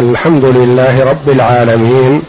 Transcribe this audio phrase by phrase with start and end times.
[0.00, 2.22] الحمد لله رب العالمين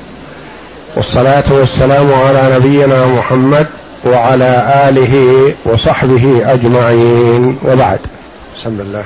[0.96, 3.68] والصلاة والسلام على نبينا محمد
[4.06, 4.52] وعلى
[4.90, 5.16] آله
[5.66, 8.00] وصحبه أجمعين وبعد.
[8.58, 9.04] بسم الله.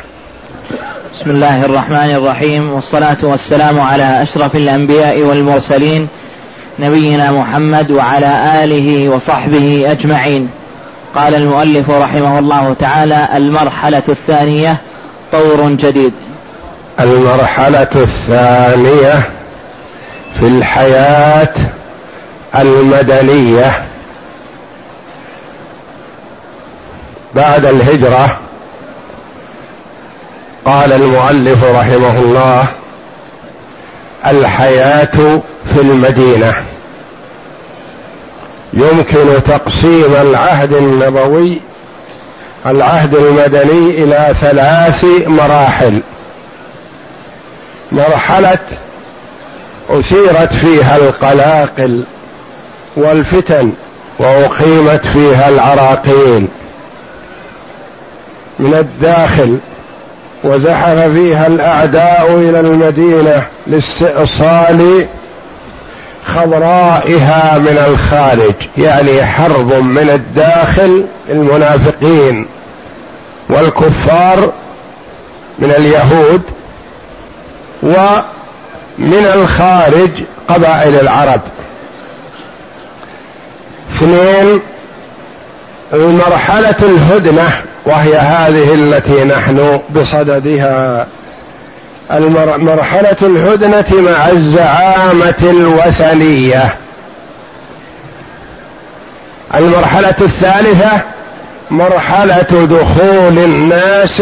[1.16, 6.08] بسم الله الرحمن الرحيم والصلاة والسلام على أشرف الأنبياء والمرسلين
[6.80, 10.50] نبينا محمد وعلى آله وصحبه أجمعين.
[11.16, 14.82] قال المؤلف رحمه الله تعالى المرحلة الثانية
[15.32, 16.14] طور جديد.
[17.00, 19.30] المرحلة الثانية
[20.40, 21.54] في الحياة
[22.56, 23.86] المدنية.
[27.36, 28.40] بعد الهجرة
[30.66, 32.68] قال المؤلف رحمه الله
[34.28, 35.42] الحياة
[35.74, 36.54] في المدينة.
[38.74, 41.62] يمكن تقسيم العهد النبوي
[42.66, 46.02] العهد المدني إلى ثلاث مراحل.
[47.96, 48.60] مرحله
[49.90, 52.04] أثيرت فيها القلاقل
[52.96, 53.72] والفتن
[54.20, 56.48] وأقيمت فيها العراقيل.
[58.60, 59.58] من الداخل
[60.44, 65.08] وزحف فيها الأعداء إلى المدينة لاستئصال
[66.26, 72.48] خضرائها من الخارج يعني حرب من الداخل المنافقين
[73.50, 74.52] والكفار
[75.60, 76.42] من اليهود
[77.84, 80.10] ومن الخارج
[80.50, 81.42] قبائل العرب.
[83.96, 84.62] اثنين
[85.94, 87.50] المرحلة الهدنة
[87.86, 91.08] وهي هذه التي نحن بصددها.
[92.58, 96.76] مرحلة الهدنة مع الزعامة الوثنية.
[99.56, 101.02] المرحلة الثالثة
[101.72, 104.22] مرحلة دخول الناس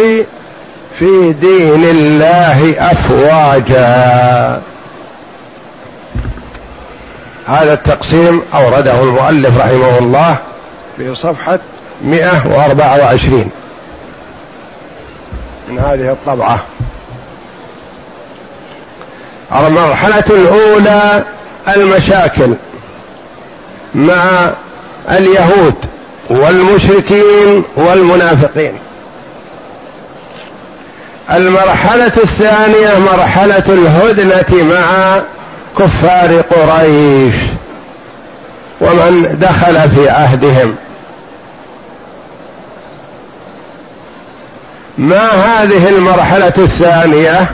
[0.99, 4.61] في دين الله أفواجا.
[7.47, 10.37] هذا التقسيم أورده المؤلف رحمه الله
[10.97, 11.59] في صفحة
[12.03, 13.51] 124
[15.69, 16.63] من هذه الطبعة.
[19.51, 21.23] المرحلة الأولى
[21.67, 22.55] المشاكل
[23.95, 24.53] مع
[25.09, 25.75] اليهود
[26.29, 28.73] والمشركين والمنافقين.
[31.31, 35.21] المرحلة الثانية مرحلة الهدنة مع
[35.79, 37.35] كفار قريش
[38.81, 40.75] ومن دخل في عهدهم.
[44.97, 47.51] ما هذه المرحلة الثانية؟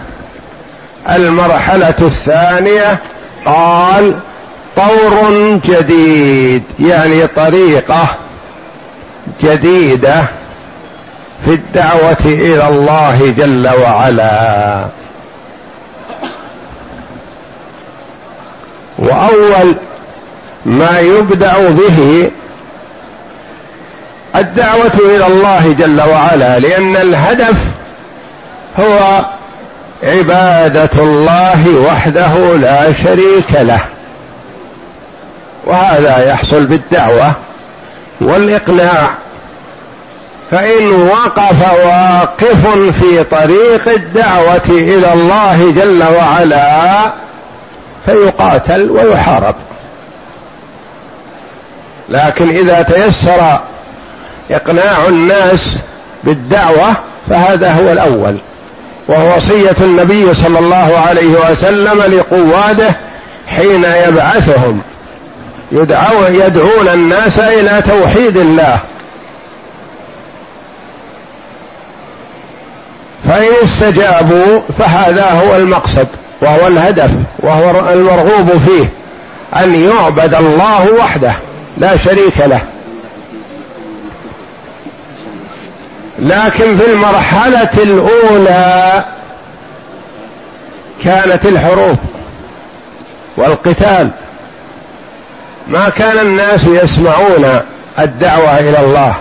[1.10, 3.00] المرحلة الثانية
[3.46, 4.16] قال
[4.76, 5.32] طور
[5.66, 8.08] جديد يعني طريقة
[9.44, 10.26] جديدة
[11.46, 14.86] في الدعوة إلى الله جل وعلا.
[19.00, 19.76] وأول
[20.66, 22.32] ما يبدأ به
[24.36, 27.58] الدعوة إلى الله جل وعلا لأن الهدف
[28.80, 29.26] هو
[30.04, 33.80] عبادة الله وحده لا شريك له.
[35.66, 37.34] وهذا يحصل بالدعوة
[38.22, 39.10] والإقناع.
[40.52, 42.68] فإن وقف واقف
[43.00, 47.14] في طريق الدعوة إلى الله جل وعلا
[48.06, 49.56] فيقاتل ويحارب.
[52.10, 53.60] لكن إذا تيسر
[54.52, 55.78] إقناع الناس
[56.24, 56.98] بالدعوة
[57.30, 58.38] فهذا هو الأول
[59.08, 62.96] وهو وصية النبي صلى الله عليه وسلم لقواده
[63.48, 64.82] حين يبعثهم
[65.72, 68.80] يدعو يدعون الناس إلى توحيد الله.
[73.28, 76.08] فإن استجابوا فهذا هو المقصد
[76.42, 77.10] وهو الهدف
[77.40, 78.90] وهو المرغوب فيه
[79.60, 81.34] أن يعبد الله وحده
[81.78, 82.62] لا شريك له.
[86.20, 89.06] لكن في المرحلة الأولى
[91.04, 91.98] كانت الحروب
[93.38, 94.12] والقتال.
[95.68, 97.60] ما كان الناس يسمعون
[98.00, 99.16] الدعوة إلى الله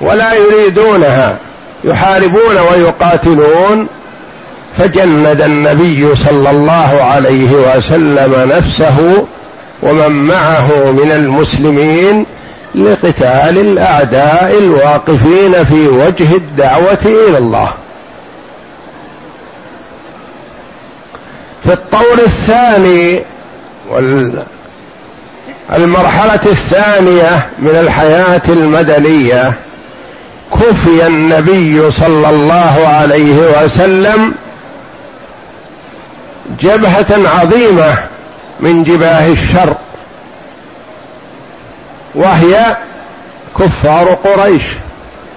[0.00, 1.36] ولا يريدونها.
[1.84, 3.86] يحاربون ويقاتلون
[4.78, 9.26] فجند النبي صلى الله عليه وسلم نفسه
[9.82, 12.26] ومن معه من المسلمين
[12.74, 17.70] لقتال الأعداء الواقفين في وجه الدعوة إلى الله.
[21.64, 23.22] في الطور الثاني
[25.70, 29.54] والمرحله الثانية من الحياة المدنية
[30.52, 34.34] كفي النبي صلى الله عليه وسلم
[36.60, 37.94] جبهة عظيمة
[38.60, 39.76] من جباه الشر
[42.14, 42.76] وهي
[43.58, 44.62] كفار قريش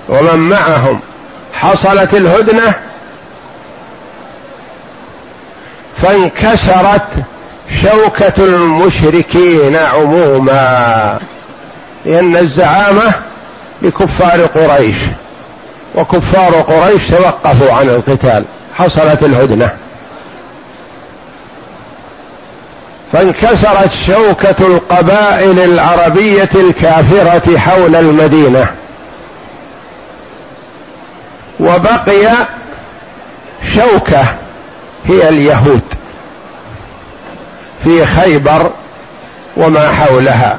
[0.10, 1.00] ومن معهم
[1.54, 2.74] حصلت الهدنة
[5.98, 7.08] فانكسرت
[7.84, 11.20] شوكة المشركين عموما
[12.06, 13.14] لأن الزعامة
[13.82, 14.98] لكفار قريش.
[15.96, 18.46] وكفار قريش توقفوا عن القتال.
[18.78, 19.72] حصلت الهدنة.
[23.14, 28.68] فانكسرت شوكة القبائل العربية الكافرة حول المدينة.
[31.60, 32.48] وبقي
[33.76, 34.26] شوكة
[35.06, 35.82] هي اليهود
[37.84, 38.72] في خيبر
[39.58, 40.58] وما حولها.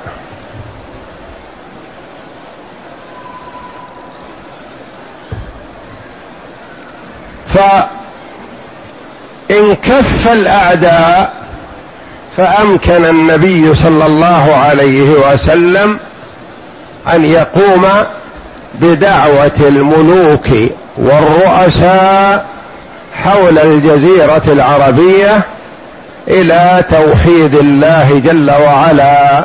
[9.51, 11.33] فإن كف الأعداء
[12.37, 15.99] فأمكن النبي صلى الله عليه وسلم
[17.15, 17.87] أن يقوم
[18.75, 20.49] بدعوة الملوك
[20.99, 22.47] والرؤساء
[23.25, 25.43] حول الجزيرة العربية
[26.29, 29.45] إلى توحيد الله جل وعلا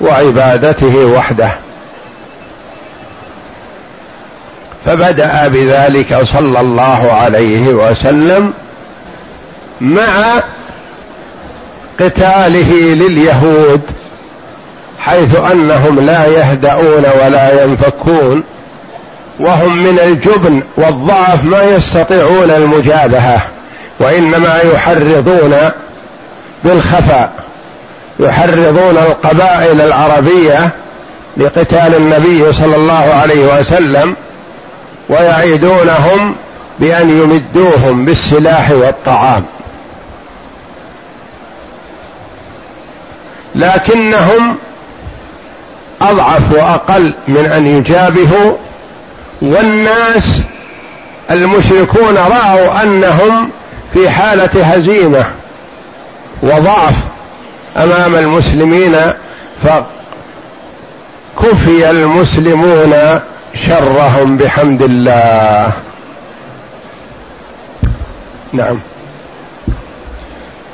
[0.00, 1.50] وعبادته وحده.
[4.86, 8.52] فبدأ بذلك صلى الله عليه وسلم
[9.80, 10.42] مع
[12.00, 13.80] قتاله لليهود
[14.98, 18.42] حيث أنهم لا يهدؤون ولا ينفكون
[19.40, 23.42] وهم من الجبن والضعف ما يستطيعون المجابهة
[24.00, 25.54] وإنما يحرضون
[26.64, 27.32] بالخفاء
[28.20, 30.70] يحرضون القبائل العربية
[31.36, 34.16] لقتال النبي صلى الله عليه وسلم
[35.08, 36.34] ويعيدونهم
[36.78, 39.44] بأن يمدوهم بالسلاح والطعام.
[43.54, 44.56] لكنهم
[46.02, 48.52] أضعف وأقل من أن يجابهوا
[49.42, 50.42] والناس
[51.30, 53.50] المشركون رأوا أنهم
[53.94, 55.26] في حالة هزيمة
[56.42, 56.94] وضعف
[57.76, 58.96] أمام المسلمين
[61.36, 63.20] فكفي المسلمون
[63.54, 65.72] شرهم بحمد الله.
[68.52, 68.78] نعم.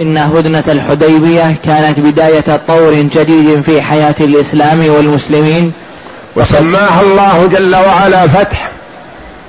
[0.00, 5.73] إن هدنة الحديبية كانت بداية طور جديد في حياة الإسلام والمسلمين.
[6.37, 8.71] وسماها الله جل وعلا فتح.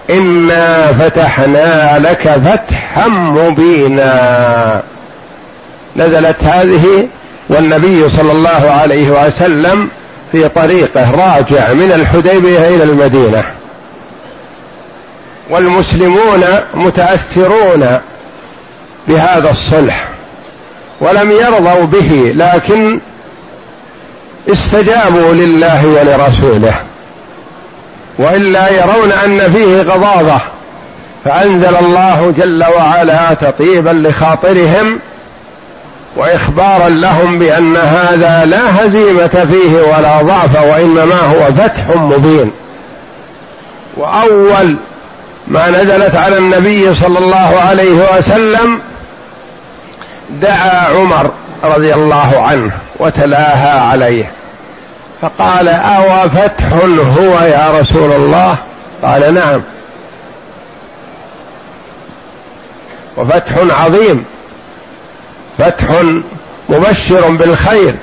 [0.10, 4.84] إنا فتحنا لك فتحا مبينا.
[5.96, 7.08] نزلت هذه
[7.50, 9.90] والنبي صلى الله عليه وسلم
[10.36, 13.44] في طريقه راجع من الحديبية إلى المدينة.
[15.50, 16.44] والمسلمون
[16.74, 18.00] متأثرون
[19.08, 20.10] بهذا الصلح
[21.00, 23.00] ولم يرضوا به لكن
[24.54, 26.74] استجابوا لله ولرسوله.
[28.20, 30.42] وإلا يرون أن فيه غضاضة
[31.26, 35.00] فأنزل الله جل وعلا تطيبا لخاطرهم
[36.16, 42.52] وإخبارا لهم بأن هذا لا هزيمة فيه ولا ضعف وإنما هو فتح مبين.
[43.98, 44.76] وأول
[45.48, 48.80] ما نزلت على النبي صلى الله عليه وسلم
[50.30, 51.32] دعا عمر
[51.64, 54.32] رضي الله عنه وتلاها عليه.
[55.22, 56.74] فقال أو فتح
[57.18, 58.58] هو يا رسول الله؟
[59.04, 59.62] قال نعم.
[63.18, 64.26] وفتح عظيم.
[65.58, 65.86] فتح
[66.70, 67.96] مبشر بالخير.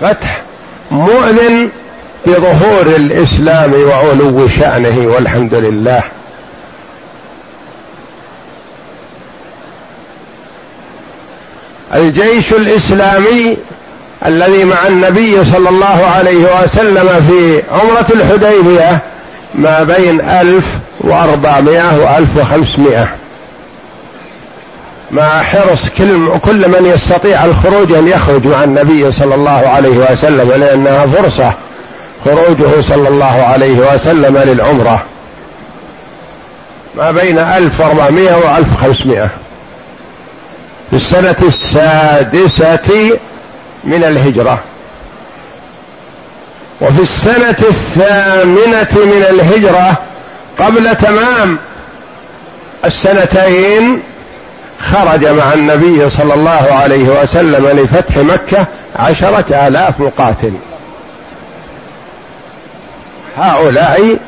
[0.00, 0.42] فتح
[0.90, 1.68] مؤذن
[2.26, 6.02] بظهور الإسلام وعلو شأنه والحمد لله.
[11.94, 13.56] الجيش الإسلامي
[14.26, 18.98] الذي مع النبي صلى الله عليه وسلم في عمرة الحديبية
[19.54, 20.66] ما بين ألف
[21.00, 23.19] وأربعمائة وألف وخمسمائة.
[25.12, 30.52] مع حرص كل كل من يستطيع الخروج أن يخرج مع النبي صلى الله عليه وسلم
[30.52, 31.52] لأنها فرصة
[32.24, 35.02] خروجه صلى الله عليه وسلم للعمرة.
[36.96, 39.28] ما بين 1400 و 1500
[40.90, 43.18] في السنة السادسة
[43.84, 44.58] من الهجرة.
[46.80, 49.96] وفي السنة الثامنة من الهجرة
[50.58, 51.58] قبل تمام
[52.84, 54.02] السنتين
[54.80, 60.52] خرج مع النبي صلى الله عليه وسلم لفتح مكة عشرة آلاف مقاتل.
[63.38, 64.18] هؤلاء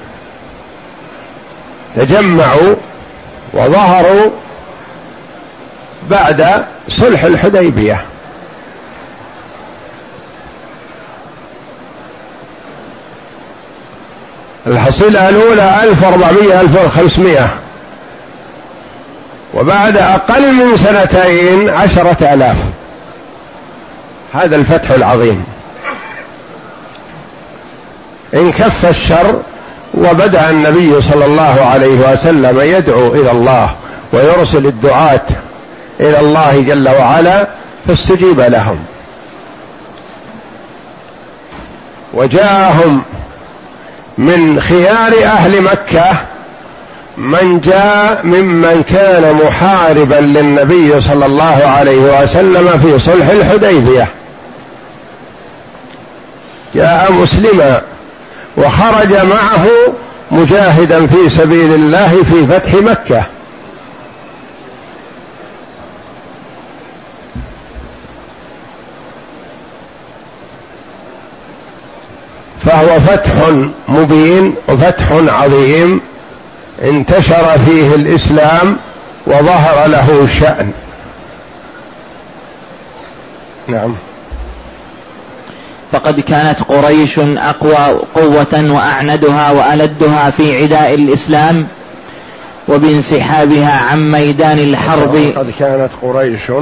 [1.97, 2.75] تجمعوا
[3.53, 4.31] وظهروا
[6.11, 8.05] بعد صلح الحديبية.
[14.67, 17.62] الحصيلة الأولى 1400 1500
[19.55, 22.57] وبعد أقل من سنتين عشرة آلاف.
[24.35, 25.45] هذا الفتح العظيم.
[28.35, 29.41] انكف الشر
[29.95, 33.75] وبدأ النبي صلى الله عليه وسلم يدعو إلى الله
[34.13, 35.27] ويرسل الدعاة
[36.01, 37.49] إلى الله جل وعلا
[37.89, 38.79] فاستجيب لهم.
[42.15, 43.03] وجاءهم
[44.19, 46.13] من خيار أهل مكة
[47.17, 54.09] من جاء ممن كان محاربا للنبي صلى الله عليه وسلم في صلح الحديبية.
[56.75, 57.81] جاء مسلما
[58.57, 59.67] وخرج معه
[60.31, 63.25] مجاهدا في سبيل الله في فتح مكة.
[72.65, 73.33] فهو فتح
[73.89, 76.01] مبين وفتح عظيم.
[76.83, 78.77] انتشر فيه الإسلام
[79.27, 80.73] وظهر له شأن.
[83.69, 83.95] نعم.
[85.93, 91.67] فقد كانت قريش أقوى قوة وأعندها وألدها في عداء الإسلام
[92.69, 95.17] وبانسحابها عن ميدان الحرب.
[95.37, 96.53] قد كانت قريش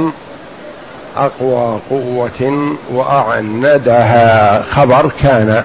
[1.17, 4.61] أقوى قوة وأعندها.
[4.61, 5.63] خبر كان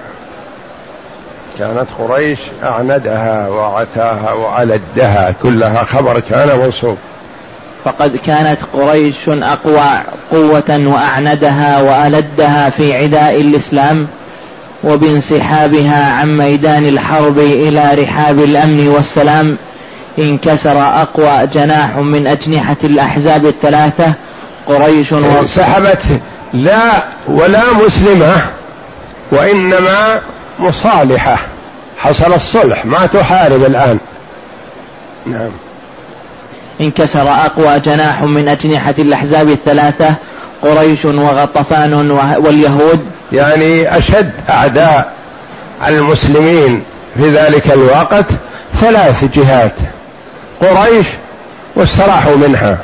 [1.59, 6.97] كانت قريش أعندها وعتاها وألدها كلها خبر كان منصوب.
[7.85, 14.07] فقد كانت قريش أقوى قوة وأعندها وألدها في عداء الإسلام
[14.83, 19.57] وبانسحابها عن ميدان الحرب إلى رحاب الأمن والسلام
[20.19, 24.13] انكسر أقوى جناح من أجنحة الأحزاب الثلاثة
[24.67, 26.01] قريش انسحبت
[26.53, 28.41] لا ولا مسلمة
[29.31, 30.21] وإنما
[30.59, 31.37] مصالحة.
[31.97, 33.97] حصل الصلح ما تحارب الآن.
[35.25, 35.49] نعم.
[36.81, 40.15] انكسر أقوى جناح من أجنحة الأحزاب الثلاثة
[40.61, 41.93] قريش وغطفان
[42.37, 43.05] واليهود.
[43.31, 45.13] يعني أشد أعداء
[45.87, 46.83] المسلمين
[47.17, 48.25] في ذلك الوقت
[48.75, 49.73] ثلاث جهات
[50.61, 51.07] قريش
[51.75, 52.77] واستراحوا منها.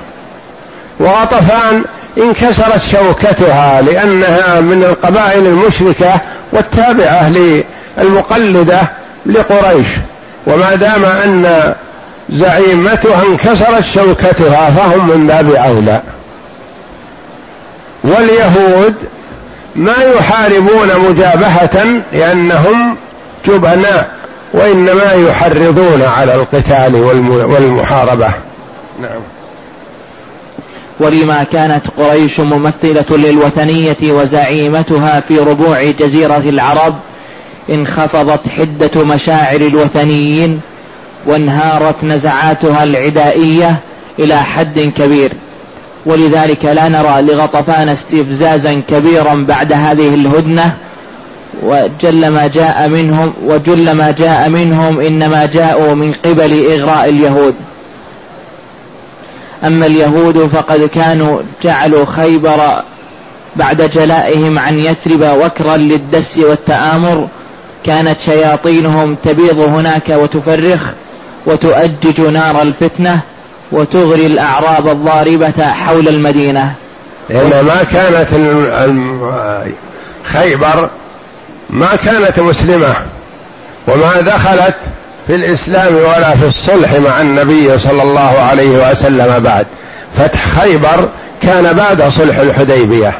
[0.99, 1.83] وغطفان
[2.17, 7.29] انكسرت شوكتها لأنها من القبائل المشركة والتابعة
[7.97, 8.81] للمقلدة
[9.25, 9.87] لقريش.
[10.47, 11.73] وما دام أن
[12.29, 16.01] زعيمتها انكسرت شوكتها فهم من باب أولى.
[18.03, 18.95] واليهود
[19.75, 22.97] ما يحاربون مجابهة لأنهم
[23.45, 24.11] جبناء
[24.53, 28.31] وإنما يحرضون على القتال والمحاربة.
[29.01, 29.21] نعم.
[31.03, 36.95] ولما كانت قريش ممثلة للوثنية وزعيمتها في ربوع جزيرة العرب
[37.69, 40.59] انخفضت حدة مشاعر الوثنيين
[41.25, 43.75] وانهارت نزعاتها العدائية
[44.19, 45.33] إلى حد كبير.
[46.05, 50.73] ولذلك لا نرى لغطفان استفزازا كبيرا بعد هذه الهدنة
[51.63, 57.55] وجل ما جاء منهم وجل ما جاء منهم إنما جاءوا من قبل إغراء اليهود.
[59.63, 62.83] أما اليهود فقد كانوا جعلوا خيبر
[63.55, 67.27] بعد جلائهم عن يثرب وكرا للدس والتآمر.
[67.83, 70.81] كانت شياطينهم تبيض هناك وتفرخ
[71.45, 73.19] وتؤجج نار الفتنة
[73.71, 76.73] وتغري الأعراب الضاربة حول المدينة.
[77.29, 78.27] لأن ما كانت
[80.23, 80.89] خيبر
[81.69, 82.95] ما كانت مسلمة.
[83.87, 84.75] وما دخلت
[85.27, 89.65] في الإسلام ولا في الصلح مع النبي صلى الله عليه وسلم بعد.
[90.17, 91.09] فتح خيبر
[91.41, 93.13] كان بعد صلح الحديبية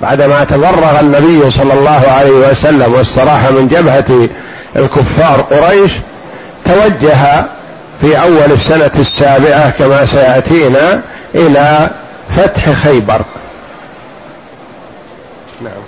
[0.00, 4.28] بعدما تفرغ النبي صلى الله عليه وسلم واستراح من جبهة
[4.76, 5.92] الكفار قريش
[6.64, 7.44] توجه
[8.00, 11.00] في أول السنة السابعة كما سيأتينا
[11.34, 11.90] إلى
[12.36, 13.22] فتح خيبر
[15.62, 15.82] نعم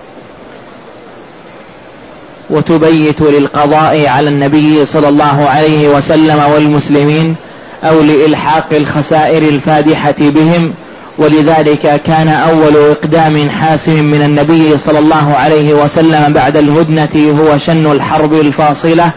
[2.51, 7.37] وتبيت للقضاء على النبي صلى الله عليه وسلم والمسلمين
[7.85, 10.73] أو لإلحاق الخسائر الفادحة بهم.
[11.19, 17.93] ولذلك كان أول إقدام حاسم من النبي صلى الله عليه وسلم بعد الهدنه هو شن
[17.93, 19.11] الحرب الفاصلة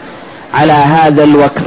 [0.54, 1.64] على هذا الوكر.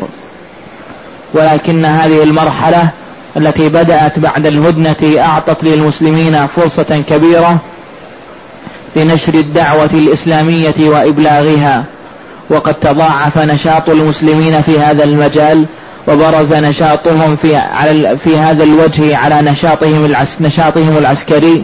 [1.34, 2.90] ولكن هذه المرحلة
[3.38, 7.58] التي بدأت بعد الهدنه أعطت للمسلمين فرصة كبيرة
[8.96, 11.84] لنشر الدعوة الإسلامية وإبلاغها.
[12.50, 15.66] وقد تضاعف نشاط المسلمين في هذا المجال
[16.08, 21.64] وبرز نشاطهم في على في هذا الوجه على نشاطهم العس نشاطهم العسكري.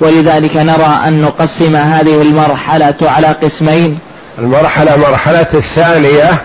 [0.00, 3.98] ولذلك نرى أن نقسم هذه المرحلة على قسمين.
[4.38, 6.42] المرحلة مرحلة الثانية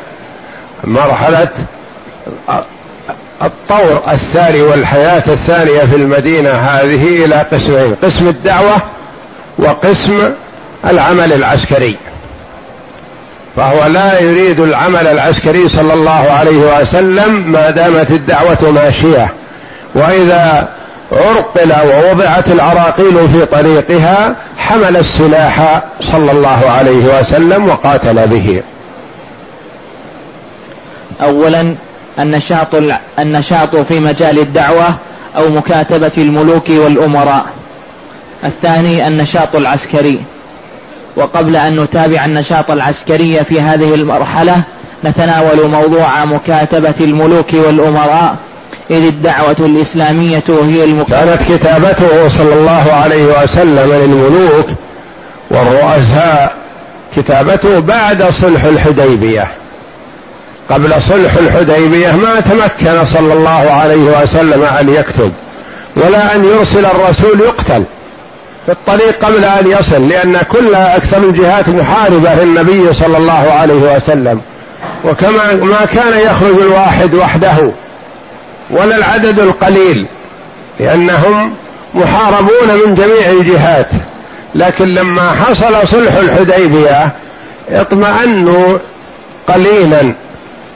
[0.83, 1.49] مرحلة
[3.41, 7.95] الطور الثاني والحياة الثانية في المدينة هذه إلى قسمين.
[8.03, 8.75] قسم الدعوة
[9.59, 10.33] وقسم
[10.85, 11.95] العمل العسكري.
[13.55, 19.33] فهو لا يريد العمل العسكري صلى الله عليه وسلم ما دامت الدعوة ماشية.
[19.95, 20.69] وإذا
[21.11, 28.61] عرقل ووضعت العراقيل في طريقها حمل السلاح صلى الله عليه وسلم وقاتل به.
[31.21, 31.75] اولا
[32.19, 32.75] النشاط
[33.19, 34.95] النشاط في مجال الدعوة
[35.37, 37.45] أو مكاتبة الملوك والأمراء.
[38.43, 40.21] الثاني النشاط العسكري.
[41.15, 44.61] وقبل أن نتابع النشاط العسكري في هذه المرحلة
[45.05, 48.35] نتناول موضوع مكاتبة الملوك والأمراء
[48.91, 51.07] إذ الدعوة الإسلامية هي المك...
[51.07, 54.67] كانت كتابته صلى الله عليه وسلم للملوك
[55.51, 56.53] والرؤساء.
[57.15, 59.47] كتابته بعد صلح الحديبية.
[60.69, 65.31] قبل صلح الحديبية ما تمكن صلى الله عليه وسلم أن يكتب
[65.95, 67.83] ولا أن يرسل الرسول يقتل.
[68.65, 74.41] في الطريق قبل أن يصل لأن كل أكثر الجهات محاربة للنبي صلى الله عليه وسلم.
[75.05, 77.71] وكما ما كان يخرج الواحد وحده
[78.69, 80.07] ولا العدد القليل
[80.79, 81.53] لأنهم
[81.93, 83.87] محاربون من جميع الجهات.
[84.55, 87.11] لكن لما حصل صلح الحديبية
[87.69, 88.77] اطمأنوا
[89.47, 90.13] قليلا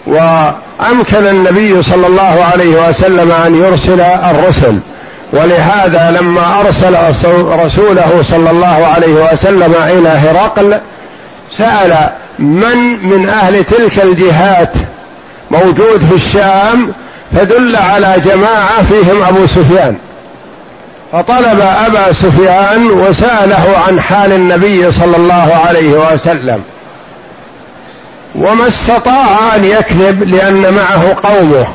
[0.07, 4.79] وأمكن النبي صلى الله عليه وسلم أن يرسل الرسل.
[5.33, 6.95] ولهذا لما أرسل
[7.65, 10.79] رسوله صلى الله عليه وسلم إلى هرقل
[11.51, 12.09] سأل
[12.39, 14.73] من من أهل تلك الجهات
[15.51, 16.93] موجود في الشام
[17.35, 19.95] فدل على جماعة فيهم أبو سفيان.
[21.11, 26.63] فطلب أبا سفيان وسأله عن حال النبي صلى الله عليه وسلم.
[28.35, 31.65] وما استطاع أن يكذب لأن معه قومه.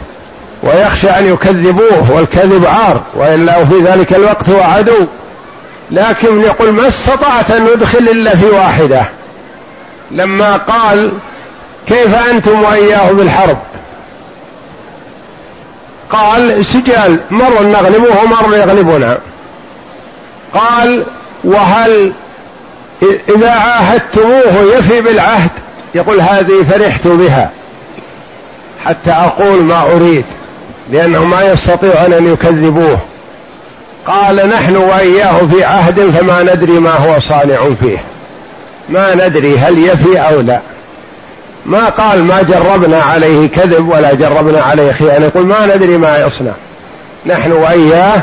[0.63, 5.07] ويخشى أن يكذبوه والكذب عار وإلا في ذلك الوقت هو عدو.
[5.91, 9.05] لكن يقول ما استطعت أن ندخل إلا في واحدة.
[10.11, 11.13] لما قال
[11.87, 13.59] كيف أنتم وإياه بالحرب؟
[16.11, 19.19] قال سجال مر نغلبه ومر يغلبنا.
[20.55, 21.05] قال
[21.45, 22.13] وهل
[23.29, 25.51] إذا عاهدتموه يفي بالعهد؟
[25.95, 27.51] يقول هذه فرحت بها.
[28.85, 30.25] حتى أقول ما أريد.
[30.93, 32.99] لأنهم ما يستطيعون أن يكذبوه.
[34.07, 37.99] قال نحن وإياه في عهد فما ندري ما هو صانع فيه.
[38.89, 40.61] ما ندري هل يفي أو لا.
[41.67, 45.27] ما قال ما جربنا عليه كذب ولا جربنا عليه خيانة.
[45.27, 46.53] يقول ما ندري ما يصنع.
[47.27, 48.23] نحن وإياه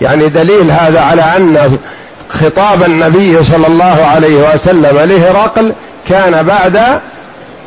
[0.00, 1.78] يعني دليل هذا على أن
[2.28, 5.74] خطاب النبي صلى الله عليه وسلم لهرقل
[6.08, 7.00] كان بعد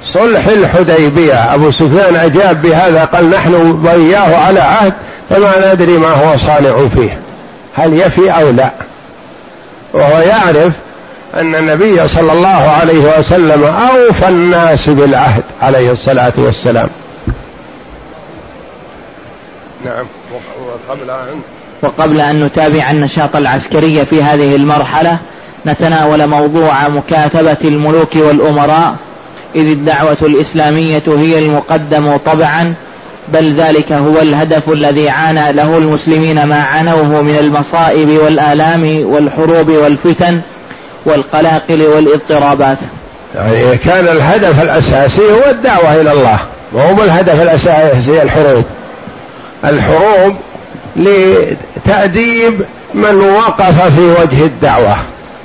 [0.04, 1.54] صلح الحديبية.
[1.54, 3.54] أبو سفيان أجاب بهذا قال نحن
[3.86, 4.94] وإياه على عهد
[5.30, 7.20] فما ندري ما هو صانع فيه
[7.76, 8.72] هل يفي أو لا.
[9.94, 10.72] وهو يعرف
[11.34, 16.90] أن النبي صلى الله عليه وسلم أوفى الناس بالعهد عليه الصلاة والسلام.
[19.86, 20.06] نعم.
[20.90, 21.42] وقبل أن
[21.82, 25.18] وقبل أن نتابع النشاط العسكري في هذه المرحلة
[25.66, 28.96] نتناول موضوع مكاتبة الملوك والأمراء.
[29.58, 32.74] إذ الدعوة الإسلامية هي المقدم طبعا
[33.28, 40.41] بل ذلك هو الهدف الذي عانى له المسلمين ما عانوه من المصائب والآلام والحروب والفتن
[41.06, 42.78] والقلاقل والاضطرابات.
[43.36, 46.39] يعني كان الهدف الأساسي هو الدعوة إلى الله
[46.74, 48.63] وهو الهدف الأساسي الحروب.
[49.65, 50.36] الحروب
[50.96, 52.62] لتأديب
[52.93, 54.96] من وقف في وجه الدعوة.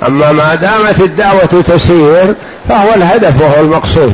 [0.07, 2.35] أما ما دامت الدعوة تسير
[2.69, 4.13] فهو الهدف وهو المقصود.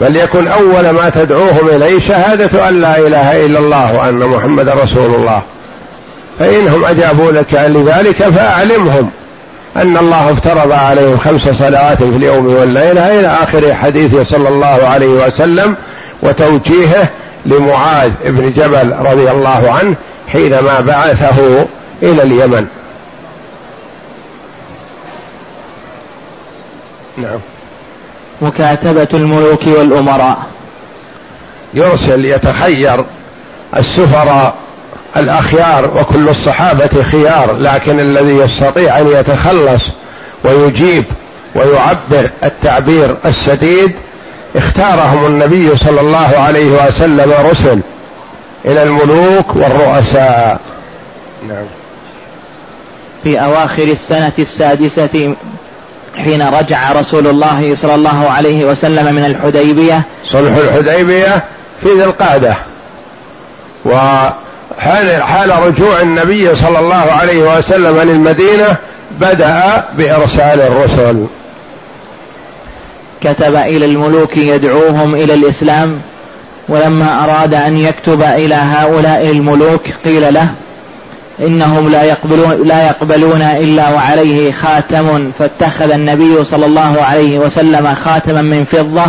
[0.00, 5.14] بل يكن أول ما تدعوهم إليه شهادة أن لا إله إلا الله وأن محمد رسول
[5.14, 5.42] الله.
[6.38, 9.10] فإنهم أجابوا لك لذلك فأعلمهم
[9.76, 15.26] أن الله افترض عليهم خمس صلوات في اليوم والليلة إلى آخر حديثه صلى الله عليه
[15.26, 15.76] وسلم
[16.22, 17.08] وتوجيهه
[17.46, 19.94] لمعاذ بن جبل رضي الله عنه
[20.32, 21.66] حينما بعثه
[22.02, 22.66] إلى اليمن.
[27.18, 27.38] نعم.
[28.42, 30.38] مكاتبة الملوك والأمراء.
[31.74, 33.04] يرسل يتخير
[33.76, 34.54] السفراء
[35.16, 39.82] الأخيار وكل الصحابة خيار لكن الذي يستطيع أن يتخلص
[40.44, 41.04] ويجيب
[41.54, 43.92] ويعبر التعبير السديد
[44.56, 47.80] اختارهم النبي صلى الله عليه وسلم رسل
[48.64, 50.60] إلى الملوك والرؤساء.
[51.48, 51.66] نعم
[53.24, 55.34] في أواخر السنة السادسة
[56.18, 60.02] حين رجع رسول الله صلى الله عليه وسلم من الحديبية.
[60.24, 61.44] صلح الحديبية
[61.82, 62.56] في ذي القعدة.
[63.84, 68.76] وحال حال رجوع النبي صلى الله عليه وسلم للمدينة
[69.20, 71.26] بدأ بإرسال الرسل.
[73.20, 76.00] كتب إلى الملوك يدعوهم إلى الإسلام
[76.68, 80.48] ولما أراد أن يكتب إلى هؤلاء الملوك قيل له
[81.40, 85.30] إنهم لا يقبلون لا يقبلون إلا وعليه خاتم.
[85.38, 89.04] فاتخذ النبي صلى الله عليه وسلم خاتما من فضة.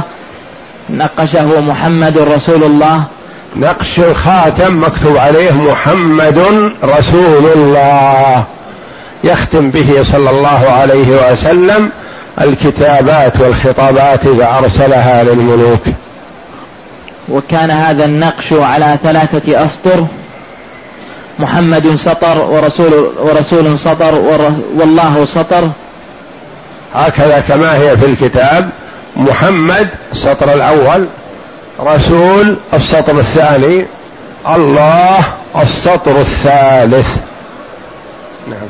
[0.89, 3.03] نقشه محمد رسول الله.
[3.55, 8.43] نقش الخاتم مكتوب عليه محمد رسول الله.
[9.23, 11.89] يختم به صلى الله عليه وسلم.
[12.41, 15.83] الكتابات والخطابات إذا أرسلها للملوك.
[17.29, 20.05] وكان هذا النقش على ثلاثة أسطر.
[21.39, 24.15] محمد سطر ورسول ورسول سطر
[24.75, 25.69] والله سطر.
[26.93, 28.69] هكذا كما هي في الكتاب
[29.15, 31.08] محمد السطر الأول
[31.80, 33.86] رسول السطر الثاني
[34.47, 35.19] الله
[35.56, 37.17] السطر الثالث.
[38.47, 38.67] نعم.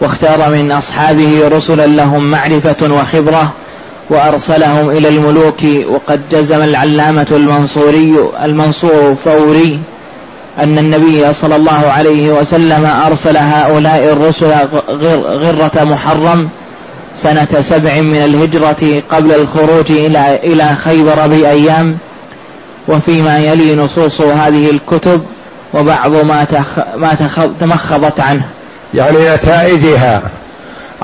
[0.00, 3.52] واختار من أصحابه رسلا لهم معرفة وخبرة
[4.10, 9.80] وأرسلهم إلى الملوك وقد جزم العلامة المنصوري المنصور فوري
[10.58, 14.52] أن النبي صلى الله عليه وسلم أرسل هؤلاء الرسل
[15.22, 16.48] غرة محرم
[17.16, 21.96] سنة سبع من الهجرة قبل الخروج إلى إلى خيبر بأيام.
[22.88, 25.22] وفيما يلي نصوص هذه الكتب
[25.74, 27.14] وبعض ما تخ ما
[27.60, 28.44] تمخضت عنه.
[28.94, 30.22] يعني نتائجها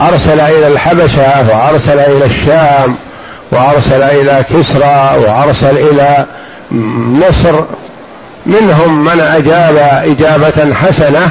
[0.00, 2.96] أرسل إلى الحبشة وأرسل إلى الشام
[3.52, 6.26] وأرسل إلى كسرى وأرسل إلى
[6.70, 7.60] مصر.
[8.48, 11.30] منهم من أجاب إجابة حسنة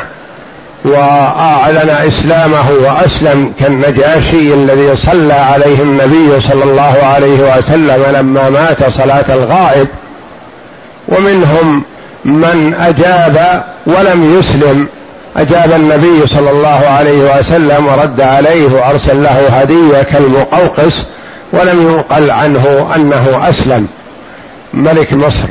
[0.85, 9.25] وأعلن إسلامه وأسلم كالنجاشي الذي صلى عليه النبي صلى الله عليه وسلم لما مات صلاة
[9.29, 9.87] الغائب.
[11.07, 11.83] ومنهم
[12.25, 14.87] من أجاب ولم يسلم
[15.37, 20.93] أجاب النبي صلى الله عليه وسلم ورد عليه وأرسل له هدية كالمقوقس
[21.53, 23.87] ولم ينقل عنه أنه أسلم.
[24.73, 25.47] ملك مصر.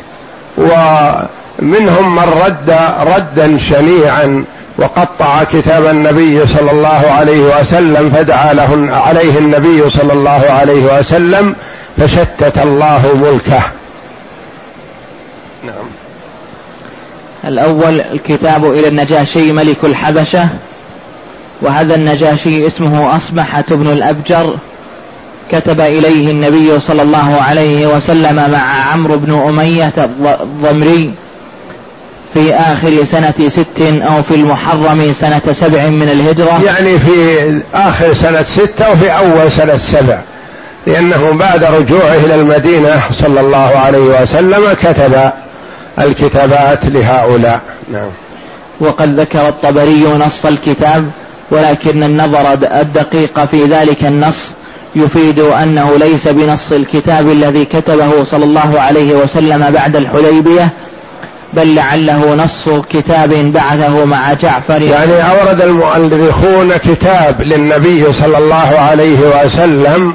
[1.59, 4.45] ومنهم من رد ردا شنيعا
[4.79, 11.55] وقطع كتاب النبي صلى الله عليه وسلم فدعا له عليه النبي صلى الله عليه وسلم
[11.97, 13.62] فشتت الله ملكه.
[15.64, 15.87] نعم.
[17.45, 20.49] الأول الكتاب إلى النجاشي ملك الحبشة
[21.62, 24.55] وهذا النجاشي اسمه أصبحة بن الأبجر
[25.53, 29.92] كتب إليه النبي صلى الله عليه وسلم مع عمرو بن أمية
[30.42, 31.14] الضمري.
[32.37, 36.62] في آخر سنة ست أو في المحرم سنة سبع من الهجرة.
[36.64, 37.12] يعني في
[37.75, 40.18] آخر سنة ستة وفي أول سنة سبع.
[40.87, 45.31] لأنه بعد رجوعه إلى المدينة صلى الله عليه وسلم كتب
[45.99, 47.61] الكتابات لهؤلاء.
[47.92, 48.09] نعم.
[48.81, 51.11] وقد ذكر الطبري نص الكتاب
[51.51, 54.53] ولكن النظر الدقيق في ذلك النص
[54.96, 60.68] يفيد أنه ليس بنص الكتاب الذي كتبه صلى الله عليه وسلم بعد الحديبية
[61.57, 64.83] بل لعله نص كتاب بعثه مع جعفر.
[64.83, 70.14] يعني أورد المؤرخون كتاب للنبي صلى الله عليه وسلم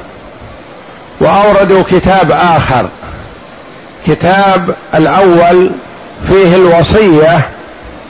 [1.20, 2.86] وأوردوا كتاب آخر.
[4.08, 5.72] كتاب الأول
[6.28, 7.42] فيه الوصية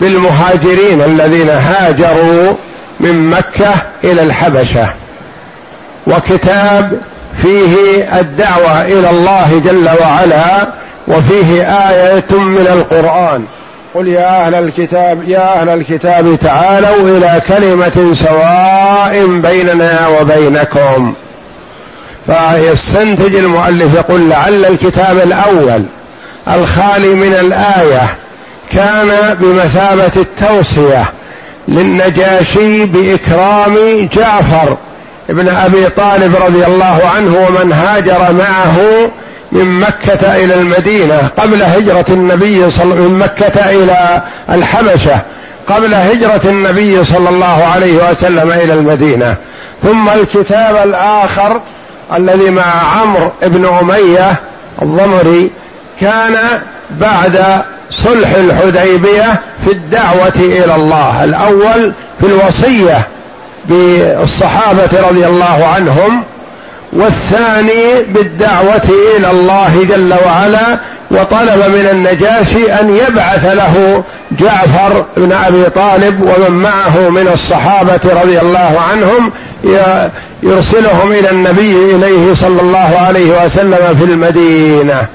[0.01, 2.53] بالمهاجرين الذين هاجروا
[2.99, 4.93] من مكة إلى الحبشة
[6.07, 7.01] وكتاب
[7.41, 7.75] فيه
[8.19, 10.67] الدعوة إلى الله جل وعلا
[11.11, 13.45] وفيه آية من القرآن.
[13.95, 21.13] قل يا أهل الكتاب يا أهل الكتاب تعالوا إلى كلمة سواء بيننا وبينكم.
[22.25, 25.83] فيستنتج المؤلف يقول لعل الكتاب الأول
[26.47, 28.15] الخالي من الآية
[28.71, 31.05] كان بمثابة التوصية
[31.67, 33.77] للنجاشي بإكرام
[34.13, 34.77] جعفر
[35.29, 38.77] ابن أبي طالب رضي الله عنه ومن هاجر معه
[39.51, 45.21] من مكة إلى المدينة قبل هجرة النبي صلى من مكة إلى الحبشة
[45.67, 49.35] قبل هجرة النبي صلى الله عليه وسلم إلى المدينة.
[49.83, 51.61] ثم الكتاب الآخر
[52.15, 52.63] الذي مع
[53.01, 54.39] عمرو بن أمية
[54.81, 55.51] الضمري
[56.01, 56.37] كان
[56.91, 61.23] بعد صلح الحديبية في الدعوة إلى الله.
[61.23, 63.07] الأول في الوصية
[63.65, 66.23] بالصحابة رضي الله عنهم
[66.93, 70.79] والثاني بالدعوة إلى الله جل وعلا
[71.11, 78.39] وطلب من النجاشي أن يبعث له جعفر بن أبي طالب ومن معه من الصحابة رضي
[78.39, 79.31] الله عنهم
[80.43, 85.05] يرسلهم إلى النبي إليه صلى الله عليه وسلم في المدينة.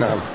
[0.00, 0.33] نعم.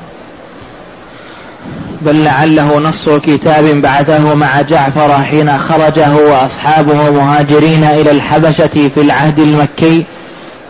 [2.01, 9.39] بل لعله نص كتاب بعثه مع جعفر حين خرجه وأصحابه مهاجرين إلى الحبشة في العهد
[9.39, 10.05] المكي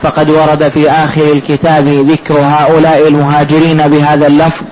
[0.01, 4.63] فقد ورد في آخر الكتاب ذكر هؤلاء المهاجرين بهذا اللفظ.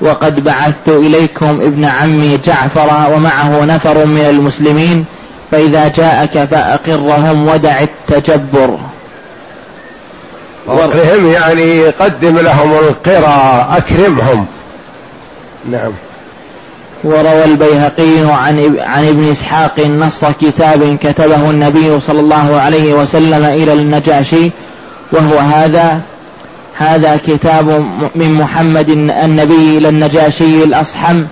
[0.00, 5.04] وقد بعثت إليكم ابن عمي جعفر ومعه نفر من المسلمين
[5.50, 8.78] فإذا جاءك فأقرهم ودع التجبر.
[10.66, 14.46] وقرهم يعني قدم لهم القرى أكرمهم.
[15.64, 15.92] نعم.
[17.04, 23.72] وروى البيهقي عن عن ابن إسحاق نص كتاب كتبه النبي صلى الله عليه وسلم إلى
[23.72, 24.50] النجاشي
[25.12, 26.00] وهو هذا
[26.76, 27.68] هذا كتاب
[28.14, 31.24] من محمد النبي إلى النجاشي الأصحم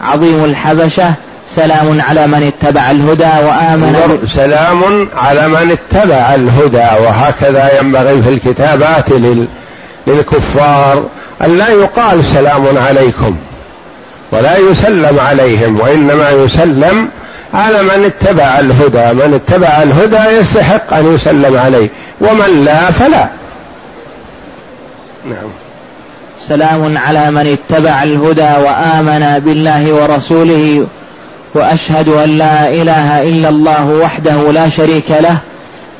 [0.00, 1.14] عظيم الحبشة
[1.50, 9.04] سلام على من اتبع الهدى وآمن سلام على من اتبع الهدى وهكذا ينبغي في الكتابات
[10.06, 11.04] للكفار.
[11.44, 13.36] أن لا يقال سلام عليكم
[14.32, 17.08] ولا يسلم عليهم وإنما يسلم
[17.54, 19.26] على من اتبع الهدى.
[19.26, 21.88] من اتبع الهدى يستحق أن يسلم عليه
[22.20, 23.28] ومن لا فلا.
[25.24, 25.50] نعم.
[26.48, 30.86] سلام على من اتبع الهدى وآمن بالله ورسوله
[31.54, 35.38] وأشهد أن لا إله إلا الله وحده لا شريك له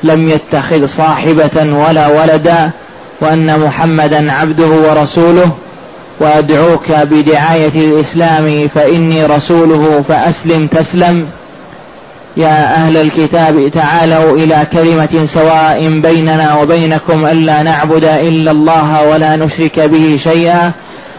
[0.03, 2.71] لم يتخذ صاحبة ولا ولدا
[3.21, 5.51] وأن محمدا عبده ورسوله
[6.19, 11.27] وأدعوك بدعاية الإسلام فإني رسوله فأسلم تسلم.
[12.37, 19.79] يا أهل الكتاب تعالوا إلى كلمة سواء بيننا وبينكم ألا نعبد إلا الله ولا نشرك
[19.79, 20.71] به شيئا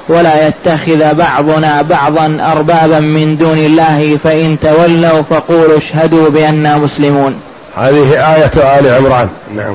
[0.09, 7.41] ولا يتخذ بعضنا بعضا اربابا من دون الله فإن تولوا فقولوا اشهدوا بانا مسلمون.
[7.77, 9.29] هذه آية آل عمران.
[9.57, 9.75] نعم.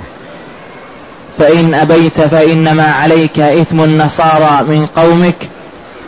[1.39, 5.35] فإن أبيت فإنما عليك إثم النصارى من قومك.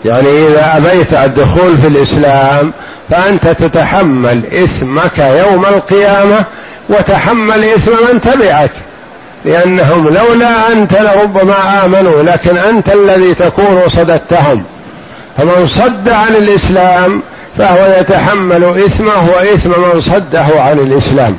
[0.05, 2.73] يعني إذا أبيت الدخول في الإسلام
[3.09, 6.45] فأنت تتحمل إثمك يوم القيامة
[6.89, 8.71] وتحمل إثم من تبعك
[9.45, 14.63] لأنهم لولا أنت لربما آمنوا لكن أنت الذي تكون صددتهم.
[15.37, 17.21] فمن صد عن الإسلام
[17.57, 21.37] فهو يتحمل إثمه وإثم من صده عن الإسلام.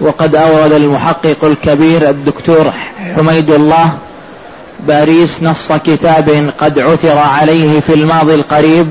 [0.00, 2.72] وقد أورد المحقق الكبير الدكتور
[3.16, 3.92] حميد الله
[4.80, 8.90] باريس نص كتاب قد عثر عليه في الماضي القريب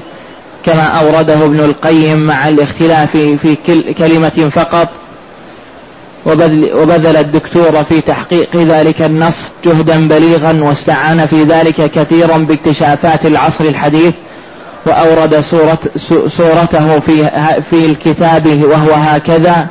[0.65, 3.55] كما أورده ابن القيم مع الاختلاف في
[3.97, 4.87] كلمة فقط.
[6.25, 13.65] وبذل, وبذل الدكتور في تحقيق ذلك النص جهدا بليغا واستعان في ذلك كثيرا باكتشافات العصر
[13.65, 14.13] الحديث
[14.85, 15.79] وأورد سورة
[16.27, 17.29] سورته في
[17.69, 19.67] في الكتاب وهو هكذا.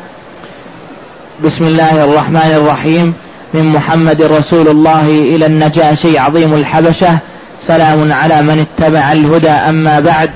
[1.43, 3.15] بسم الله الرحمن الرحيم.
[3.55, 7.19] من محمد رسول الله إلى النجاشي عظيم الحبشة.
[7.61, 10.31] سلام على من اتبع الهدى أما بعد.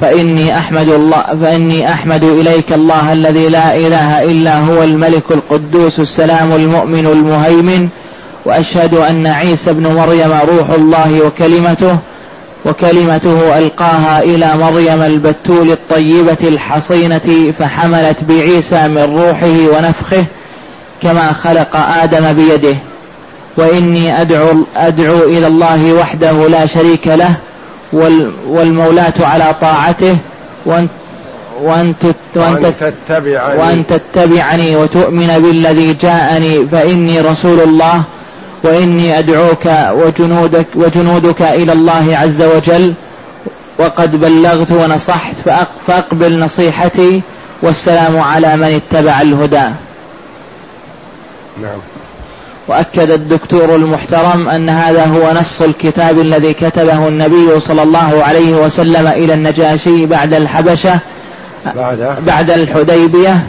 [0.00, 6.52] فإني أحمد الله فإني أحمد إليك الله الذي لا إله إلا هو الملك القدوس السلام
[6.52, 7.88] المؤمن المهيمن.
[8.44, 11.98] وأشهد أن عيسى ابن مريم روح الله وكلمته.
[12.66, 20.24] وكلمته ألقاها إلى مريم البتول الطيبة الحصينة فحملت بعيسى من روحه ونفخه
[21.02, 22.76] كما خلق آدم بيده.
[23.56, 27.36] وإني أدعو أدعو إلى الله وحده لا شريك له
[28.46, 30.16] والمولاة على طاعته
[30.66, 30.88] وان
[31.62, 33.58] وأن, وأن, تتبعني.
[33.58, 38.02] وأن تتبعني وتؤمن بالذي جاءني فإني رسول الله
[38.62, 42.94] وإني أدعوك وجنودك وجنودك إلى الله عز وجل
[43.78, 45.34] وقد بلغت ونصحت
[45.86, 47.22] فأقبل نصيحتي
[47.62, 49.70] والسلام على من اتبع الهدى.
[51.62, 51.78] نعم.
[52.68, 59.06] وأكد الدكتور المحترم أن هذا هو نص الكتاب الذي كتبه النبي صلى الله عليه وسلم
[59.06, 61.00] إلى النجاشي بعد الحبشة
[61.74, 63.46] بعد, بعد الحديبية.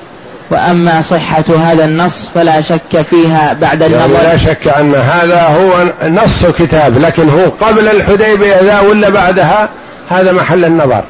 [0.51, 4.23] وأما صحة هذا النص فلا شك فيها بعد يعني النظر.
[4.23, 9.69] لا شك أن هذا هو نص كتاب لكن هو قبل الحديبية ذا ولا بعدها؟
[10.09, 11.03] هذا محل النظر.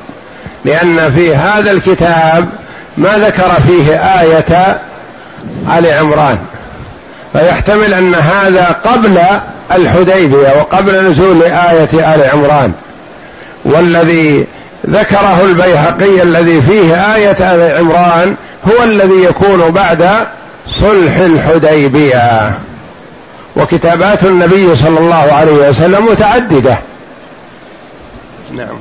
[0.65, 2.50] لأن في هذا الكتاب
[2.97, 4.80] ما ذكر فيه آية
[5.78, 6.38] آل عمران.
[7.34, 9.19] فيحتمل أن هذا قبل
[9.71, 12.71] الحديبية وقبل نزول آية آل عمران.
[13.65, 14.45] والذي
[14.89, 18.36] ذكره البيهقي الذي فيه آية آل عمران
[18.67, 20.10] هو الذي يكون بعد
[20.67, 22.60] صلح الحديبية.
[23.56, 26.77] وكتابات النبي صلى الله عليه وسلم متعددة.
[28.53, 28.77] نعم.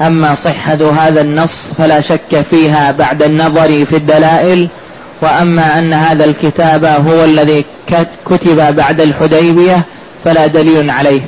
[0.00, 4.68] أما صحة هذا النص فلا شك فيها بعد النظر في الدلائل
[5.22, 7.64] وأما أن هذا الكتاب هو الذي
[8.26, 9.82] كتب بعد الحديبية
[10.24, 11.20] فلا دليل عليه.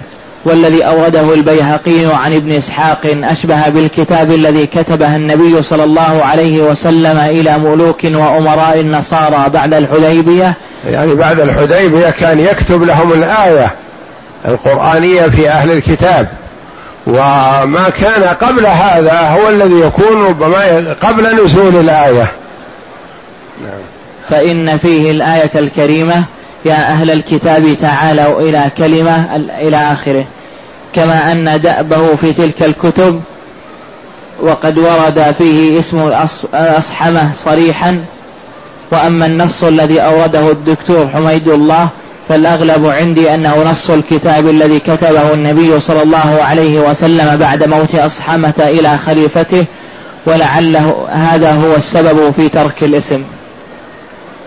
[0.44, 7.18] والذي أورده البيهقي عن ابن إسحاق أشبه بالكتاب الذي كتبه النبي صلى الله عليه وسلم
[7.18, 10.56] إلى ملوك وأمراء النصارى بعد الحديبية.
[10.90, 13.70] يعني بعد الحديبية كان يكتب لهم الآية
[14.48, 16.28] القرآنية في أهل الكتاب.
[17.06, 22.32] وما كان قبل هذا هو الذي يكون ربما قبل نزول الآية.
[23.62, 23.80] نعم.
[24.30, 26.24] فإن فيه الآية الكريمة
[26.64, 30.24] يا أهل الكتاب تعالوا إلى كلمة إلى آخره.
[30.92, 33.20] كما أن دأبه في تلك الكتب
[34.42, 35.98] وقد ورد فيه اسم
[36.54, 38.04] الأصحمة صريحا.
[38.92, 41.88] وأما النص الذي أورده الدكتور حميد الله
[42.28, 48.54] فالأغلب عندي أنه نص الكتاب الذي كتبه النبي صلى الله عليه وسلم بعد موت أصحمة
[48.58, 49.64] إلى خليفته
[50.26, 53.22] ولعله هذا هو السبب في ترك الاسم.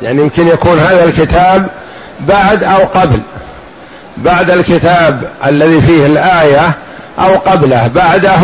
[0.01, 1.69] يعني يمكن يكون هذا الكتاب
[2.19, 3.21] بعد أو قبل.
[4.17, 6.73] بعد الكتاب الذي فيه الآية
[7.19, 7.87] أو قبله.
[7.87, 8.41] بعده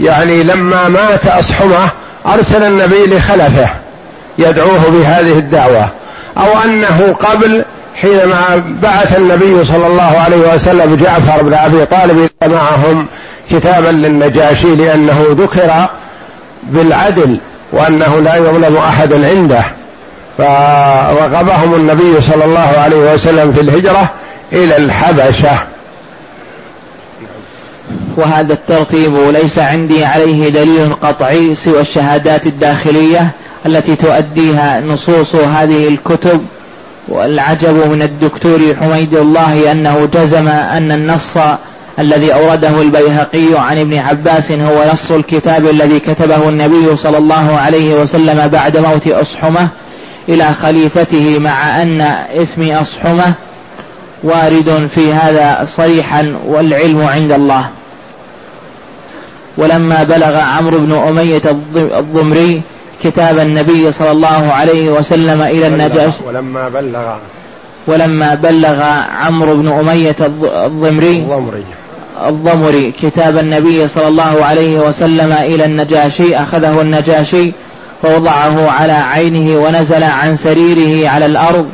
[0.00, 1.88] يعني لما مات أصحمه
[2.26, 3.68] أرسل النبي لخلفه
[4.38, 5.88] يدعوه بهذه الدعوة.
[6.38, 7.64] أو أنه قبل
[8.02, 13.06] حينما بعث النبي صلى الله عليه وسلم جعفر بن أبي طالب معهم
[13.50, 15.86] كتابا للنجاشي لأنه ذكر
[16.62, 17.38] بالعدل
[17.72, 19.64] وأنه لا يظلم أحد عنده.
[20.38, 24.10] فرغبهم النبي صلى الله عليه وسلم في الهجرة
[24.52, 25.58] إلى الحبشة.
[28.16, 33.30] وهذا الترتيب ليس عندي عليه دليل قطعي سوى الشهادات الداخلية
[33.66, 36.46] التي تؤديها نصوص هذه الكتب
[37.08, 41.36] والعجب من الدكتور حميد الله أنه جزم أن النص
[41.98, 47.94] الذي أورده البيهقي عن ابن عباس هو نص الكتاب الذي كتبه النبي صلى الله عليه
[47.94, 49.68] وسلم بعد موت أصحمه.
[50.28, 52.00] إلى خليفته مع أن
[52.42, 53.34] اسم أصحمة
[54.22, 57.68] وارد في هذا صريحا والعلم عند الله.
[59.56, 61.42] ولما بلغ عمرو بن أمية
[61.76, 62.62] الضمري
[63.02, 67.16] كتاب النبي صلى الله عليه وسلم إلى النجاش ولما بلغ
[67.86, 68.82] ولما بلغ
[69.20, 71.64] عمرو بن أمية الضمري الضمري.
[72.28, 77.52] الضمري كتاب النبي صلى الله عليه وسلم إلى النجاشي أخذه النجاشي
[78.02, 81.70] فوضعه على عينه ونزل عن سريره على الأرض.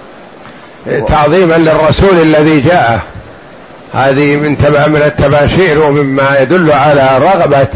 [1.09, 3.01] تعظيما للرسول الذي جاء.
[3.95, 7.67] هذه من تبع من التباشير ومما يدل على رغبة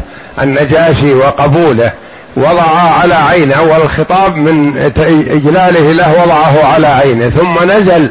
[0.43, 1.93] النجاشي وقبوله.
[2.37, 2.63] وضع
[3.03, 4.79] على عينه والخطاب من
[5.31, 7.31] إجلاله له وضعه على عينه.
[7.31, 8.11] ثم نزل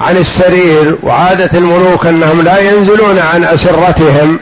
[0.00, 4.38] عن السرير وعادة الملوك أنهم لا ينزلون عن أسرتهم.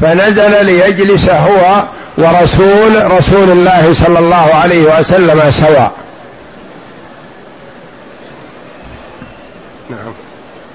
[0.00, 1.84] فنزل ليجلس هو
[2.18, 5.92] ورسول رسول الله صلى الله عليه وسلم سواء.
[9.90, 10.12] نعم.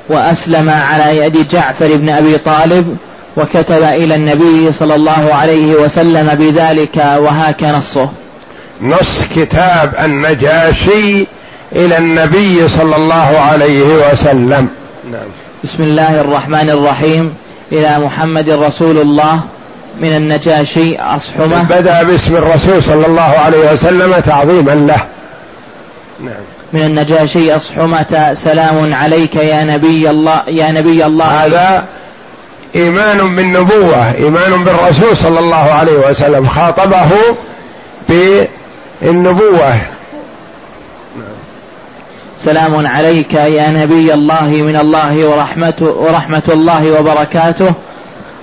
[0.09, 2.97] وأسلم على يد جعفر بن أبي طالب
[3.37, 8.09] وكتب إلى النبي صلى الله عليه وسلم بذلك وهاك نصه.
[8.81, 11.27] نص كتاب النجاشي
[11.75, 14.67] إلى النبي صلى الله عليه وسلم.
[15.11, 15.27] نعم.
[15.63, 17.35] بسم الله الرحمن الرحيم.
[17.71, 19.41] إلى محمد رسول الله.
[19.99, 21.63] من النجاشي أصحمة.
[21.63, 25.05] بدأ باسم الرسول صلى الله عليه وسلم تعظيما له.
[26.19, 26.33] نعم.
[26.73, 31.25] من النجاشي أصحمة سلام عليك يا نبي الله يا نبي الله.
[31.25, 31.85] هذا
[32.75, 36.47] إيمان بالنبوة إيمان بالرسول صلى الله عليه وسلم.
[36.47, 37.09] خاطبه
[39.01, 39.77] بالنبوة.
[42.37, 47.73] سلام عليك يا نبي الله من الله ورحمته ورحمة الله وبركاته.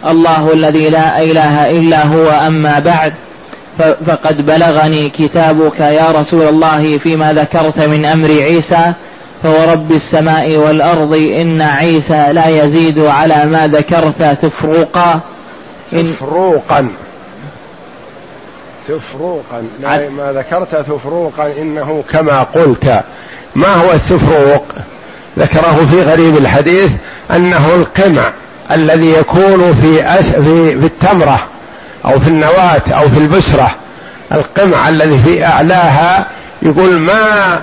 [0.07, 3.13] الله الذي لا إله إلا هو أما بعد
[4.07, 8.93] فقد بلغني كتابك يا رسول الله فيما ذكرت من أمر عيسى
[9.43, 15.21] فورب السماء والأرض إن عيسى لا يزيد على ما ذكرت تفروقا
[15.93, 16.89] تفروقا
[18.89, 23.01] تفروقا لا ما ذكرت تفروقا إنه كما قلت.
[23.55, 24.65] ما هو التفروق
[25.39, 26.91] ذكره في غريب الحديث
[27.31, 28.33] أنه القمع.
[28.71, 31.47] الذي يكون في أس في في التمرة
[32.05, 33.71] أو في النواة أو في البسرة
[34.33, 36.27] القمع الذي في أعلاها
[36.63, 37.61] يقول ما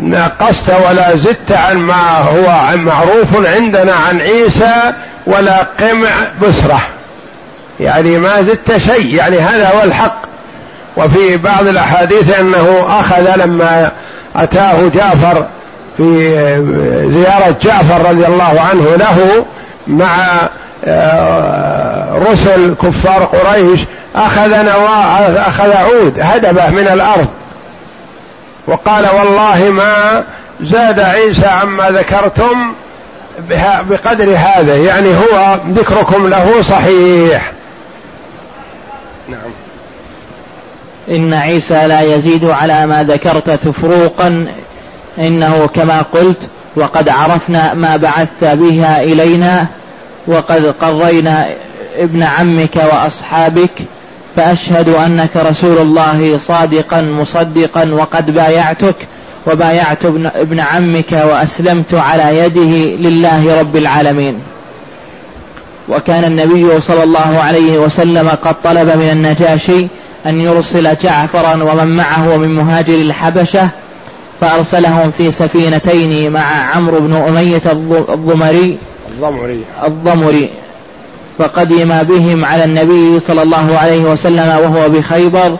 [0.00, 4.92] نقصت ولا زدت عن ما هو معروف عندنا عن عيسى
[5.26, 6.10] ولا قمع
[6.42, 6.80] بسرة
[7.80, 10.30] يعني ما زدت شيء يعني هذا هو الحق.
[10.96, 13.90] وفي بعض الأحاديث أنه أخذ لما
[14.36, 15.46] أتاه جعفر
[15.96, 16.30] في
[17.10, 19.44] زيارة جعفر رضي الله عنه له
[19.90, 20.48] مع
[20.84, 23.80] آه، رسل كفار قريش
[24.16, 27.28] أخذ نواة أخذ عود هدبة من الأرض.
[28.66, 30.24] وقال والله ما
[30.60, 32.72] زاد عيسى عما ذكرتم
[33.90, 37.52] بقدر هذا يعني هو ذكركم له صحيح.
[39.28, 39.50] نعم.
[41.10, 44.46] إن عيسى لا يزيد على ما ذكرت ثفروقا
[45.18, 46.40] إنه كما قلت
[46.76, 49.66] وقد عرفنا ما بعثت بها إلينا
[50.30, 51.48] وقد قضينا
[51.96, 53.70] ابن عمك وأصحابك
[54.36, 58.94] فأشهد أنك رسول الله صادقا مصدقا وقد بايعتك
[59.46, 60.04] وبايعت
[60.34, 64.38] ابن, عمك وأسلمت على يده لله رب العالمين.
[65.88, 69.86] وكان النبي صلى الله عليه وسلم قد طلب من النجاشي
[70.26, 73.68] أن يرسل جعفرا ومن معه من مهاجر الحبشة
[74.40, 76.42] فأرسلهم في سفينتين مع
[76.74, 77.62] عمرو بن أمية
[78.14, 78.78] الضمري
[79.20, 79.64] الضمري.
[79.86, 80.50] الضمري.
[81.38, 85.56] فقدم بهم على النبي صلى الله عليه وسلم وهو بخيبر.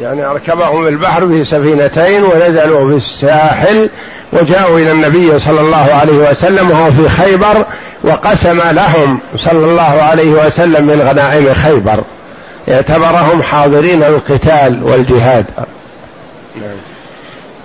[0.00, 3.90] يعني أركبهم البحر في سفينتين ونزلوا في الساحل
[4.32, 7.66] وجاءوا إلى النبي صلى الله عليه وسلم وهو في خيبر
[8.04, 12.04] وقسم لهم صلى الله عليه وسلم من غنائم خيبر.
[12.68, 15.46] اعتبرهم حاضرين القتال والجهاد.
[16.60, 16.91] نعم.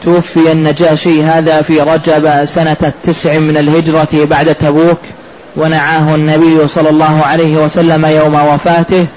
[0.03, 4.99] توفي النجاشي هذا في رجب سنة التسع من الهجرة بعد تبوك
[5.55, 9.07] ونعاه النبي صلى الله عليه وسلم يوم وفاته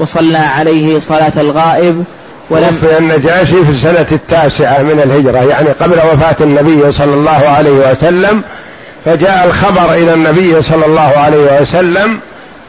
[0.00, 2.04] وصلى عليه صلاة الغائب
[2.50, 7.90] ولم توفي النجاشي في السنة التاسعة من الهجرة يعني قبل وفاة النبي صلى الله عليه
[7.90, 8.42] وسلم
[9.04, 12.18] فجاء الخبر إلى النبي صلى الله عليه وسلم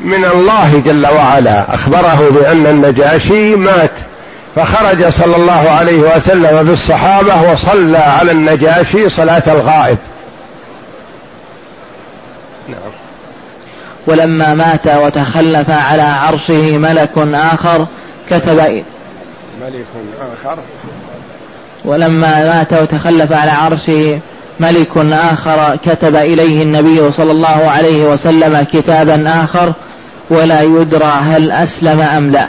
[0.02, 3.92] من الله جل وعلا أخبره بأن النجاشي مات.
[4.56, 9.98] فخرج صلى الله عليه وسلم بالصحابة وصلى على النجاشي صلاة الغائب.
[12.70, 12.92] نعم.
[14.08, 17.88] ولما مات وتخلف على عرشه ملك آخر
[18.30, 18.58] كتب
[19.62, 19.86] ملك
[20.44, 20.58] آخر.
[21.86, 24.20] ولما مات وتخلف على عرشه
[24.60, 29.74] ملك آخر كتب إليه النبي صلى الله عليه وسلم كتابا آخر
[30.30, 32.48] ولا يدرى هل أسلم أم لا.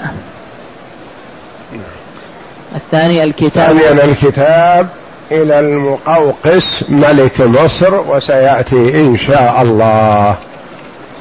[2.75, 3.67] الثاني الكتاب.
[3.67, 4.89] ثانيا الكتاب
[5.33, 10.37] إلى المقوقس ملك مصر وسيأتي إن شاء الله.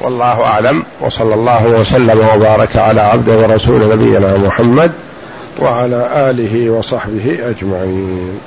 [0.00, 4.92] والله أعلم وصلى الله وسلم وبارك على عبده ورسول نبينا محمد
[5.58, 8.40] وعلى آله وصحبه أجمعين.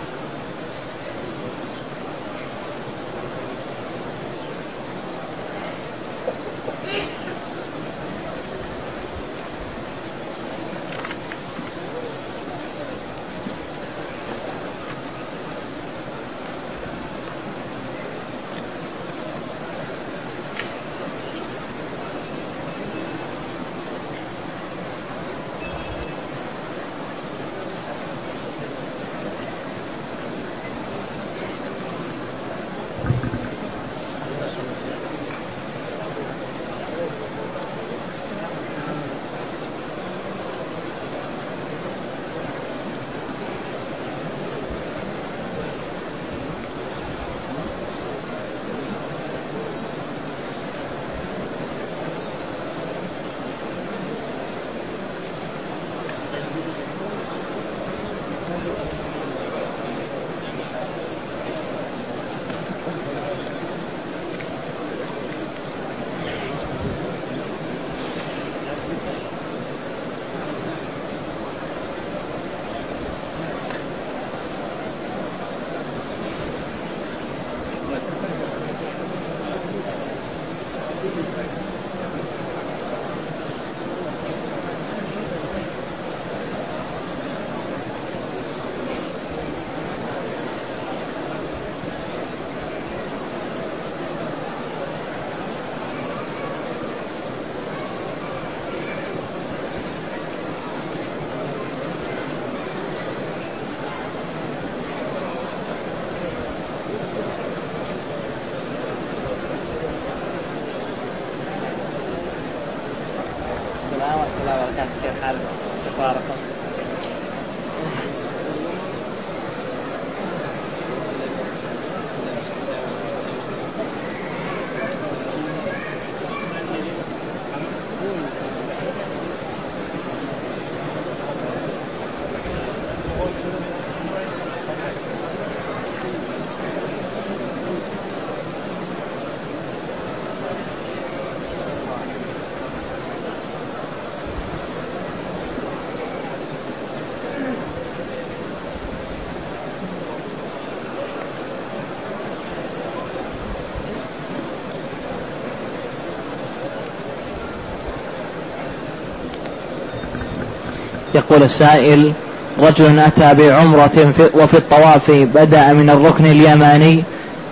[161.29, 162.13] يقول السائل
[162.59, 167.03] رجل أتى بعمرة وفي الطواف بدأ من الركن اليماني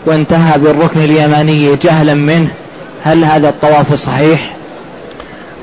[0.05, 2.47] وانتهى بالركن اليماني جهلا منه
[3.03, 4.55] هل هذا الطواف صحيح؟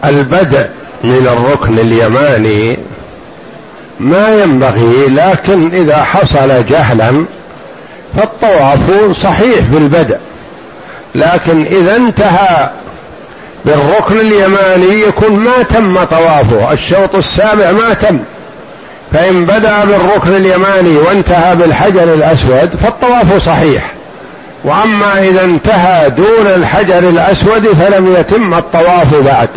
[0.04, 0.66] البدء
[1.04, 2.78] من الركن اليماني
[4.00, 7.24] ما ينبغي لكن إذا حصل جهلا
[8.16, 10.18] فالطواف صحيح بالبدء
[11.14, 12.70] لكن إذا انتهى
[13.64, 16.72] بالركن اليماني يكون ما تم طوافه.
[16.72, 18.18] الشوط السابع ما تم.
[19.12, 23.92] فإن بدأ بالركن اليماني وانتهى بالحجر الأسود فالطواف صحيح.
[24.64, 29.48] وأما إذا انتهى دون الحجر الأسود فلم يتم الطواف بعد.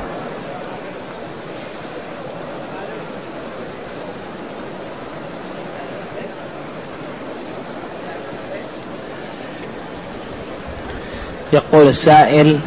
[11.53, 12.59] يقول السائل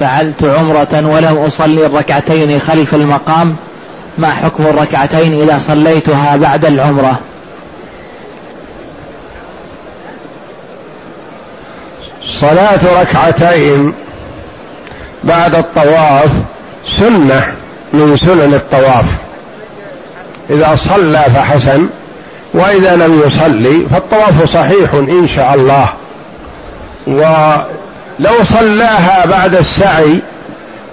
[0.00, 3.56] فعلت عمرة ولم أصلي الركعتين خلف المقام.
[4.18, 7.18] ما حكم الركعتين إذا صليتها بعد العمرة؟
[12.24, 13.92] صلاة ركعتين
[15.24, 16.30] بعد الطواف
[16.96, 17.54] سنة
[17.92, 19.04] من سنن الطواف.
[20.50, 21.88] إذا صلى فحسن
[22.54, 25.88] وإذا لم يصلي فالطواف صحيح إن شاء الله.
[28.20, 30.20] ولو صلاها بعد السعي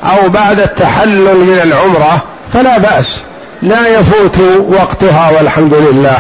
[0.03, 2.21] أو بعد التحلل من العمرة
[2.53, 3.19] فلا بأس
[3.61, 6.17] لا يفوت وقتها والحمد لله.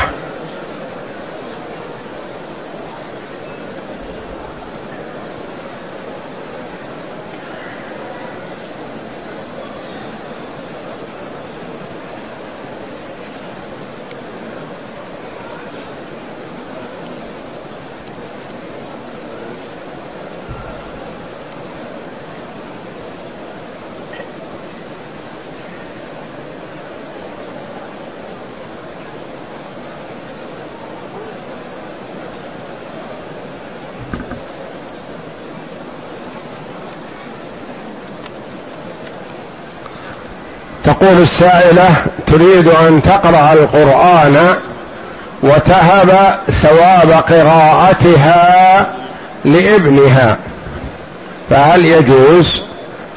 [41.13, 41.95] تقول السائلة
[42.27, 44.55] تريد أن تقرأ القرآن
[45.43, 48.87] وتهب ثواب قراءتها
[49.45, 50.37] لابنها.
[51.49, 52.61] فهل يجوز؟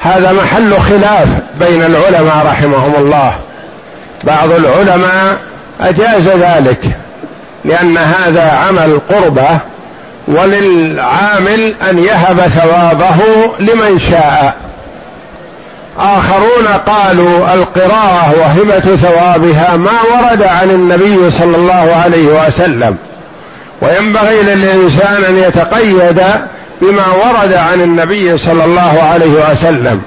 [0.01, 1.28] هذا محل خلاف
[1.61, 3.32] بين العلماء رحمهم الله.
[4.24, 5.36] بعض العلماء
[5.80, 6.84] أجاز ذلك
[7.64, 9.59] لأن هذا عمل قربة
[10.28, 13.16] وللعامل أن يهب ثوابه
[13.61, 14.55] لمن شاء.
[15.99, 22.97] آخرون قالوا القراءة وهبة ثوابها ما ورد عن النبي صلى الله عليه وسلم.
[23.82, 26.22] وينبغي للإنسان أن يتقيد
[26.80, 30.03] بما ورد عن النبي صلى الله عليه وسلم.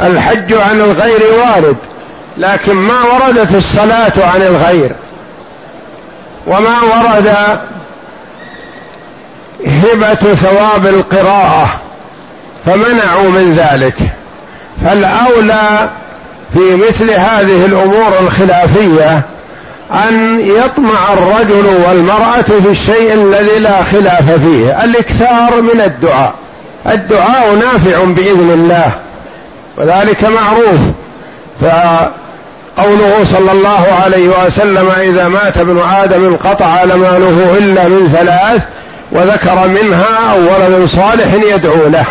[0.00, 1.76] الحج عن الغير وارد
[2.38, 4.92] لكن ما وردت الصلاة عن الغير.
[6.46, 7.34] وما ورد
[9.66, 11.68] هبة ثواب القراءة
[12.66, 13.94] فمنعوا من ذلك.
[14.84, 15.90] فالاولى
[16.54, 19.22] في مثل هذه الأمور الخلافية
[19.92, 26.34] أن يطمع الرجل والمرأة في الشيء الذي لا خلاف فيه الإكثار من الدعاء.
[26.86, 28.92] الدعاء نافع بإذن الله
[29.78, 30.78] وذلك معروف.
[31.60, 38.62] فقوله صلى الله عليه وسلم إذا مات ابن آدم انقطع لماله إلا من ثلاث
[39.12, 42.06] وذكر منها ولد صالح يدعو له.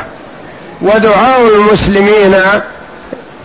[0.81, 2.35] ودعاء المسلمين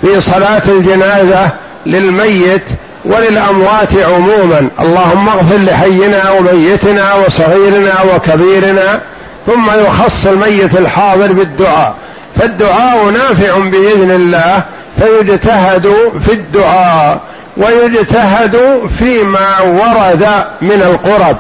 [0.01, 1.49] في صلاة الجنازة
[1.87, 2.65] للميت
[3.05, 4.69] وللأموات عموما.
[4.81, 9.01] اللهم اغفر لحينا وميتنا وصغيرنا وكبيرنا
[9.47, 11.95] ثم يخص الميت الحاضر بالدعاء.
[12.41, 14.63] فالدعاء نافع بإذن الله
[14.99, 15.95] فيجتهد
[16.27, 17.21] في الدعاء
[17.57, 20.29] ويجتهد فيما ورد
[20.63, 21.37] من القرب.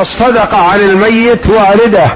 [0.00, 2.06] الصدقة عن الميت وارده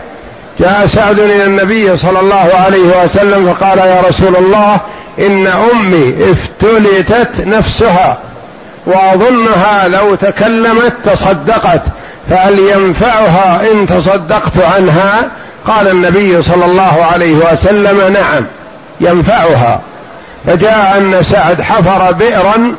[0.61, 4.80] جاء سعد إلى النبي صلى الله عليه وسلم فقال يا رسول الله
[5.18, 8.18] إن أمي افتلتت نفسها
[8.86, 11.82] وأظنها لو تكلمت تصدقت
[12.30, 15.30] فهل ينفعها إن تصدقت عنها
[15.66, 18.44] قال النبي صلى الله عليه وسلم نعم
[19.00, 19.80] ينفعها
[20.46, 22.74] فجاء أن سعد حفر بئرا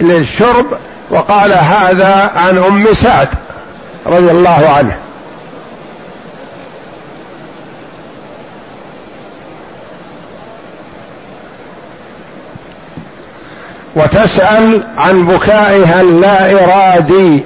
[0.00, 0.66] للشرب
[1.10, 3.28] وقال هذا عن أم سعد
[4.06, 4.96] رضي الله عنه
[13.96, 17.42] وتسأل عن بكائها اللا إرادي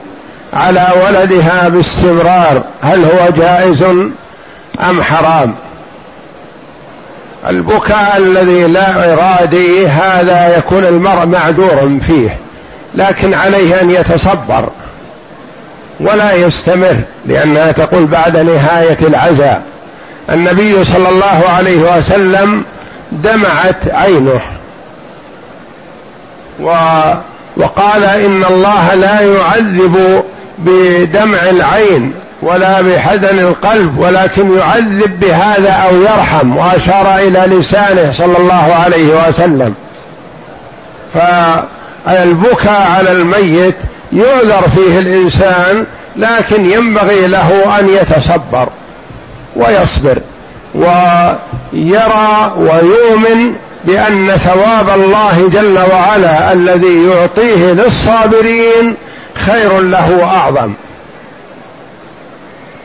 [0.52, 3.82] على ولدها باستمرار هل هو جائز
[4.80, 5.54] أم حرام؟
[7.48, 12.36] البكاء الذي لا إرادي هذا يكون المرء معذور فيه
[12.94, 14.68] لكن عليه أن يتصبر
[16.00, 19.62] ولا يستمر لأنها تقول بعد نهاية العزاء
[20.30, 22.64] النبي صلى الله عليه وسلم
[23.12, 24.40] دمعت عينه.
[26.62, 26.74] و
[27.56, 30.24] وقال إن الله لا يعذب
[30.58, 38.74] بدمع العين ولا بحزن القلب ولكن يعذب بهذا أو يرحم وأشار إلى لسانه صلى الله
[38.84, 39.74] عليه وسلم.
[41.14, 43.76] فالبكاء على الميت
[44.12, 45.84] يعذر فيه الإنسان
[46.16, 48.68] لكن ينبغي له أن يتصبر
[49.56, 50.18] ويصبر
[50.74, 53.54] ويرى ويؤمن
[53.84, 58.96] بأن ثواب الله جل وعلا الذي يعطيه للصابرين
[59.34, 60.72] خير له وأعظم.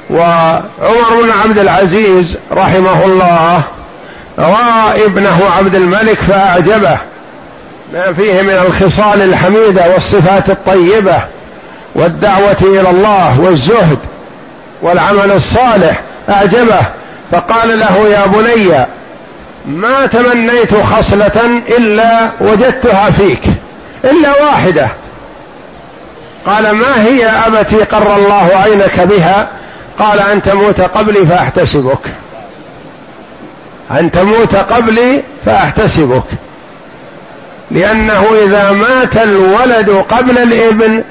[0.09, 3.63] وعمر بن عبد العزيز رحمه الله
[4.39, 6.97] رأى ابنه عبد الملك فأعجبه
[7.93, 11.19] ما فيه من الخصال الحميدة والصفات الطيبة
[11.95, 13.97] والدعوة إلى الله والزهد
[14.81, 16.79] والعمل الصالح أعجبه
[17.31, 18.85] فقال له يا بني
[19.67, 23.41] ما تمنيت خصلة إلا وجدتها فيك
[24.03, 24.89] إلا واحدة.
[26.45, 29.49] قال ما هي أبتي قر الله عينك بها؟
[29.99, 31.99] قال أن تموت قبلي فأحتسبك.
[33.91, 36.23] أن تموت قبلي فأحتسبك.
[37.71, 41.03] لأنه إذا مات الولد قبل الإبن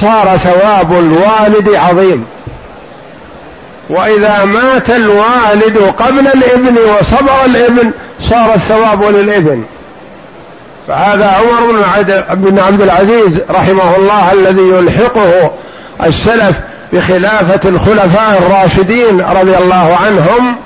[0.00, 2.26] صار ثواب الوالد عظيم.
[3.90, 9.64] وإذا مات الوالد قبل الإبن وصبر الإبن صار الثواب للابن
[10.88, 11.84] فهذا عمر
[12.34, 15.50] بن عبد العزيز رحمه الله الذي يلحقه
[16.04, 16.60] السلف
[16.92, 20.56] بخلافة الخلفاء الراشدين رضي الله عنهم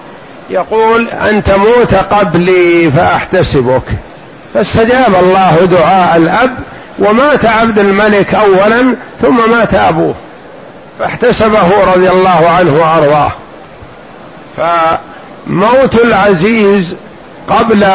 [0.50, 3.82] يقول أن تموت قبلي فأحتسبك.
[4.54, 6.54] فاستجاب الله دعاء الأب
[6.98, 10.14] ومات عبد الملك أولا ثم مات أبوه.
[10.98, 13.32] فاحتسبه رضي الله عنه وأرضاه.
[14.56, 16.96] فموت العزيز
[17.48, 17.86] قبل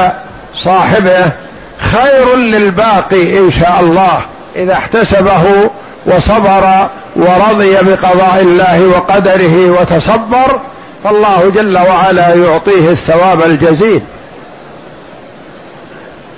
[0.56, 1.32] صاحبه
[1.78, 4.22] خير للباقي إن شاء الله
[4.56, 5.70] إذا احتسبه
[6.06, 10.60] وصبر ورضي بقضاء الله وقدره وتصبر
[11.04, 14.02] فالله جل وعلا يعطيه الثواب الجزيل.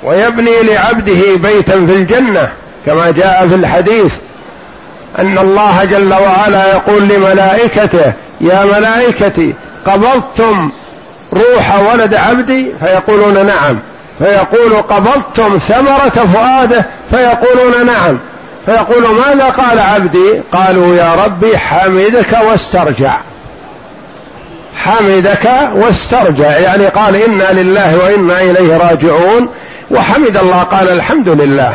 [0.04, 2.52] ويبني لعبده بيتا في الجنة
[2.86, 4.16] كما جاء في الحديث
[5.20, 9.54] أن الله جل وعلا يقول لملائكته يا ملائكتي
[9.86, 10.72] قبضتم
[11.34, 13.80] روح ولد عبدي؟ فيقولون نعم.
[14.20, 18.20] فيقول قبضتم ثمرة فؤاده؟ فيقولون نعم.
[18.66, 23.18] فيقول ماذا قال عبدي؟ قالوا يا ربي حمدك واسترجع.
[24.76, 29.50] حمدك واسترجع يعني قال إنا لله وإنا إليه راجعون.
[29.92, 31.74] وحمد الله قال الحمد لله.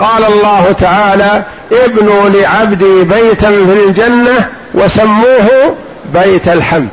[0.00, 1.42] قال الله تعالى
[1.72, 5.74] ابنوا لعبدي بيتا في الجنة وسموه
[6.14, 6.88] بيت الحمد.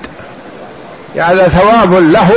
[1.16, 2.32] يعني ثواب له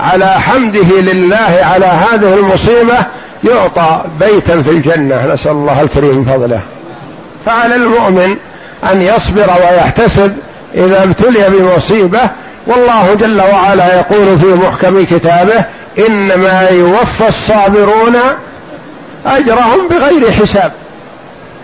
[0.00, 2.96] على حمده لله على هذه المصيبة
[3.44, 5.26] يعطى بيتا في الجنة.
[5.34, 6.60] نسأل الله الكريم فضله.
[7.46, 8.36] فعلى المؤمن
[8.92, 10.36] أن يصبر ويحتسب
[10.74, 12.20] إذا ابتلي بمصيبة
[12.66, 15.64] والله جل وعلا يقول في محكم كتابه
[16.08, 18.16] إنما يوفى الصابرون
[19.26, 20.72] أجرهم بغير حساب.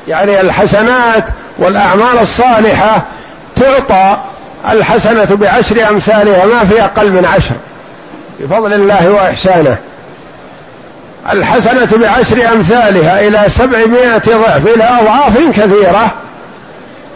[0.08, 1.24] يعني الحسنات
[1.58, 3.04] والأعمال الصالحة
[3.56, 4.16] تعطى
[4.70, 7.54] الحسنة بعشر أمثالها ما في أقل من عشر.
[8.40, 9.76] بفضل الله وإحسانه.
[11.32, 16.14] الحسنة بعشر أمثالها إلى سبعمائة ضعف إلى أضعاف كثيرة.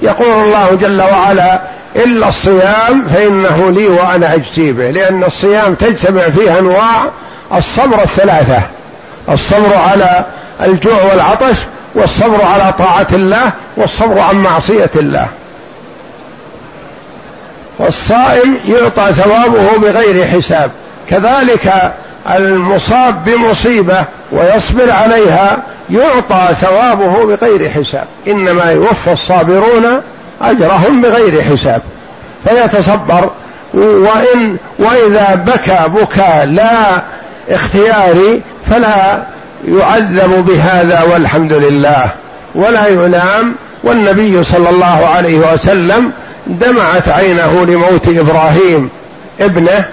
[0.02, 1.60] يقول الله جل وعلا
[1.96, 7.04] إلا الصيام فإنه لي وأنا أجزي به لأن الصيام تجتمع فيه أنواع
[7.54, 8.62] الصبر الثلاثة.
[9.30, 10.24] الصبر على
[10.60, 11.56] الجوع والعطش
[11.94, 15.26] والصبر على طاعة الله والصبر عن معصية الله.
[17.78, 20.70] والصائم يعطى ثوابه بغير حساب.
[21.10, 21.92] كذلك
[22.30, 25.58] المصاب بمصيبة ويصبر عليها
[25.90, 28.04] يعطى ثوابه بغير حساب.
[28.26, 30.00] إنما يوفى الصابرون
[30.42, 31.82] أجرهم بغير حساب.
[32.44, 33.30] فيتصبر
[33.74, 37.02] وان وإذا بكى بكى لا
[37.50, 39.22] اختياري فلا
[39.68, 42.10] يعذب بهذا والحمد لله
[42.54, 43.54] ولا يلام
[43.84, 46.12] والنبي صلى الله عليه وسلم
[46.46, 48.90] دمعت عينه لموت إبراهيم
[49.40, 49.84] ابنه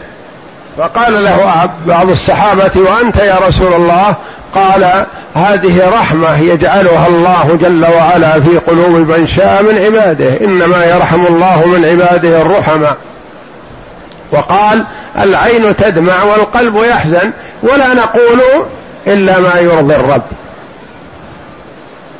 [0.77, 4.15] فقال له بعض الصحابة وأنت يا رسول الله؟
[4.55, 5.05] قال
[5.35, 11.63] هذه رحمة يجعلها الله جل وعلا في قلوب من شاء من عباده إنما يرحم الله
[11.65, 12.97] من عباده الرحماء
[14.31, 14.85] وقال
[15.19, 17.31] العين تدمع والقلب يحزن
[17.63, 18.41] ولا نقول
[19.07, 20.21] إلا ما يرضي الرب.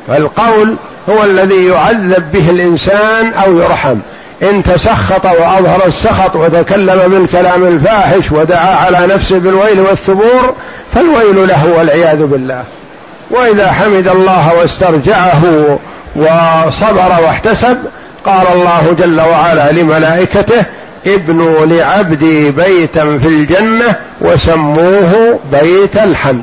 [0.08, 0.76] فالقول
[1.10, 3.96] هو الذي يعذب به الإنسان أو يرحم.
[4.42, 10.54] إن تسخط وأظهر السخط وتكلم من كلام الفاحش ودعا على نفسه بالويل والثبور
[10.94, 12.64] فالويل له والعياذ بالله.
[13.30, 15.42] وإذا حمد الله واسترجعه
[16.16, 17.76] وصبر واحتسب
[18.24, 20.64] قال الله جل وعلا لملائكته
[21.06, 26.42] ابنوا لعبدي بيتا في الجنة وسموه بيت الحمد.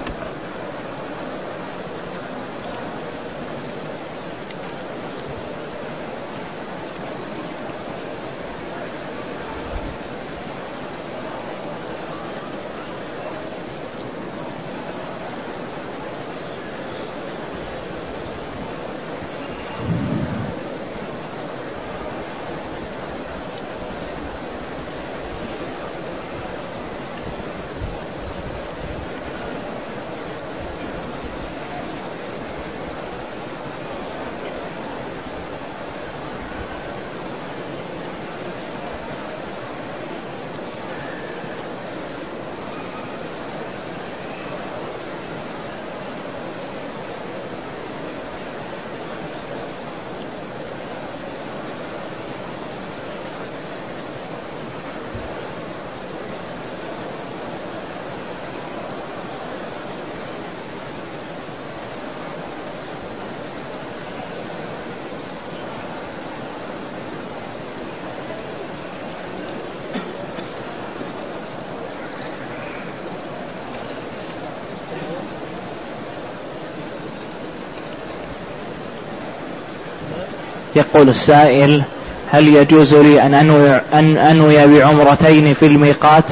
[80.76, 81.84] يقول السائل
[82.32, 86.24] هل يجوز لي أن أنوي, أن أنوي بعمرتين في الميقات؟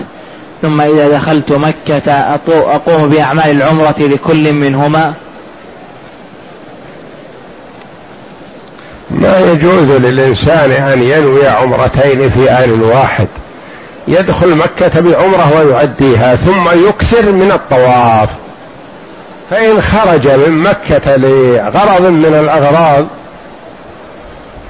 [0.62, 2.12] ثم إذا دخلت مكة
[2.48, 5.14] أقوم بأعمال العمرة لكل منهما.
[9.12, 13.28] ما يجوز للإنسان أن ينوي عمرتين في آن واحد.
[14.08, 18.30] يدخل مكة بعمرة ويؤديها ثم يكثر من الطواف.
[19.50, 23.08] فإن خرج من مكة لغرض من الأغراض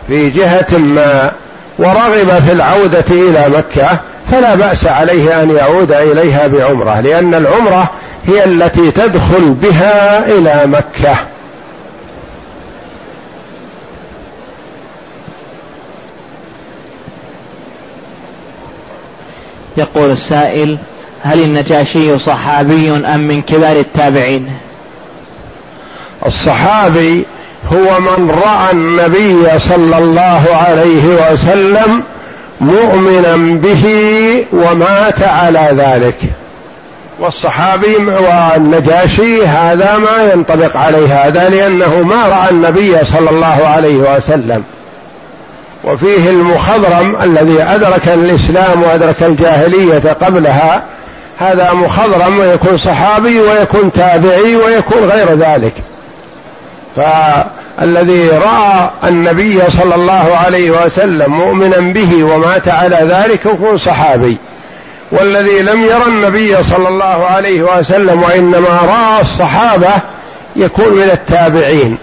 [0.07, 1.31] في جهة ما
[1.79, 3.99] ورغب في العودة إلى مكة
[4.31, 7.89] فلا بأس عليه أن يعود إليها بعمرة لأن العمرة
[8.25, 11.17] هي التي تدخل بها إلى مكة.
[19.77, 20.77] يقول السائل
[21.21, 24.51] هل النجاشي صحابي أم من كبار التابعين؟
[26.25, 27.25] الصحابي
[27.73, 32.03] هو من رأى النبي صلى الله عليه وسلم
[32.61, 33.85] مؤمنا به
[34.53, 36.17] ومات على ذلك.
[37.19, 44.63] والصحابي والنجاشي هذا ما ينطبق عليه هذا لأنه ما رأى النبي صلى الله عليه وسلم.
[45.83, 50.83] وفيه المخضرم الذي أدرك الإسلام وأدرك الجاهلية قبلها.
[51.39, 55.73] هذا مخضرم ويكون صحابي ويكون تابعي ويكون غير ذلك.
[56.95, 64.37] فالذي رأى النبي صلى الله عليه وسلم مؤمنا به ومات على ذلك يكون صحابي.
[65.11, 69.93] والذي لم يرى النبي صلى الله عليه وسلم وإنما رأى الصحابة
[70.55, 71.97] يكون من التابعين.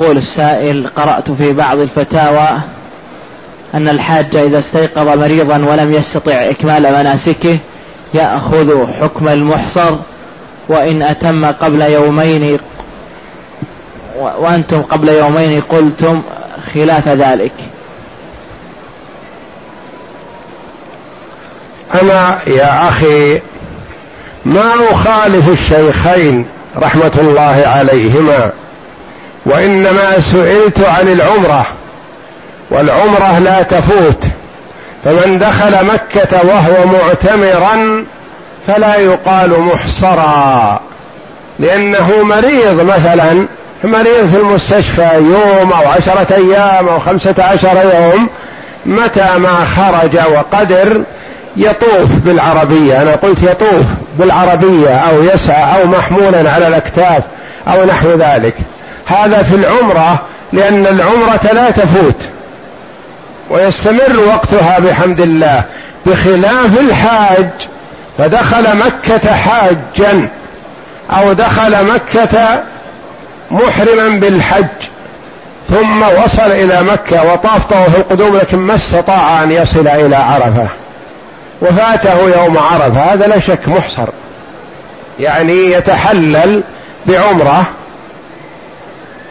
[0.00, 2.48] يقول السائل قرأت في بعض الفتاوى
[3.74, 7.58] أن الحاج إذا استيقظ مريضا ولم يستطع إكمال مناسكه
[8.14, 9.98] يأخذ حكم المحصر
[10.68, 12.58] وإن أتم قبل يومين
[14.16, 16.22] وأنتم قبل يومين قلتم
[16.74, 17.52] خلاف ذلك.
[21.94, 23.40] أنا يا أخي
[24.44, 26.46] ما أخالف الشيخين
[26.76, 28.52] رحمة الله عليهما.
[29.48, 31.66] وإنما سئلت عن العمرة
[32.70, 34.24] والعمرة لا تفوت.
[35.04, 38.04] فمن دخل مكة وهو معتمرا
[38.66, 40.80] فلا يقال محصرا
[41.58, 43.46] لأنه مريض مثلا
[43.84, 48.28] مريض في المستشفى يوم أو عشرة أيام أو خمسة عشر يوم
[48.86, 51.02] متى ما خرج وقدر
[51.56, 52.96] يطوف بالعربية.
[52.96, 53.84] أنا قلت يطوف
[54.18, 57.22] بالعربية أو يسعى أو محمولا على الأكتاف
[57.68, 58.54] أو نحو ذلك.
[59.08, 62.16] هذا في العمرة لأن العمرة لا تفوت.
[63.50, 65.62] ويستمر وقتها بحمد الله.
[66.06, 67.48] بخلاف الحاج
[68.18, 70.28] فدخل مكة حاجا
[71.10, 72.62] أو دخل مكة
[73.50, 74.66] محرما بالحج.
[75.68, 80.68] ثم وصل إلى مكة وطاف طواف القدوم لكن ما استطاع أن يصل إلى عرفة.
[81.62, 83.12] وفاته يوم عرفة.
[83.12, 84.08] هذا لا شك محصر.
[85.20, 86.62] يعني يتحلل
[87.06, 87.66] بعمرة.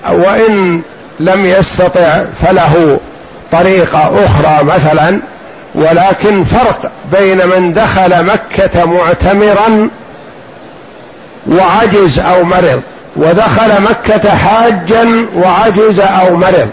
[0.10, 0.82] وإن
[1.20, 3.00] لم يستطع فله
[3.52, 5.20] طريقة أخرى مثلا
[5.76, 9.90] ولكن فرق بين من دخل مكة معتمرا
[11.48, 12.82] وعجز أو مرض
[13.16, 16.70] ودخل مكة حاجا وعجز أو مرض.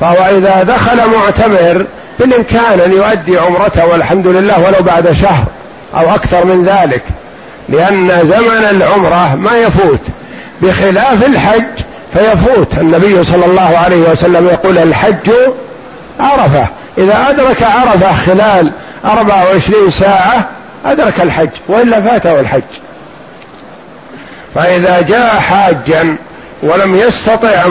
[0.00, 1.86] فهو إذا دخل معتمر
[2.18, 5.44] بالإمكان أن يؤدي عمرته والحمد لله ولو بعد شهر
[5.94, 7.02] أو أكثر من ذلك
[7.68, 10.00] لأن زمن العمرة ما يفوت.
[10.62, 11.64] بخلاف الحج
[12.14, 12.78] فيفوت.
[12.78, 15.30] النبي صلى الله عليه وسلم يقول الحج
[16.20, 16.68] عرفة.
[16.98, 18.72] إذا أدرك عرفة خلال
[19.04, 20.48] 24 ساعة
[20.86, 22.62] أدرك الحج وإلا فاته الحج.
[24.54, 26.16] فإذا جاء حاجا
[26.62, 27.64] ولم يستطع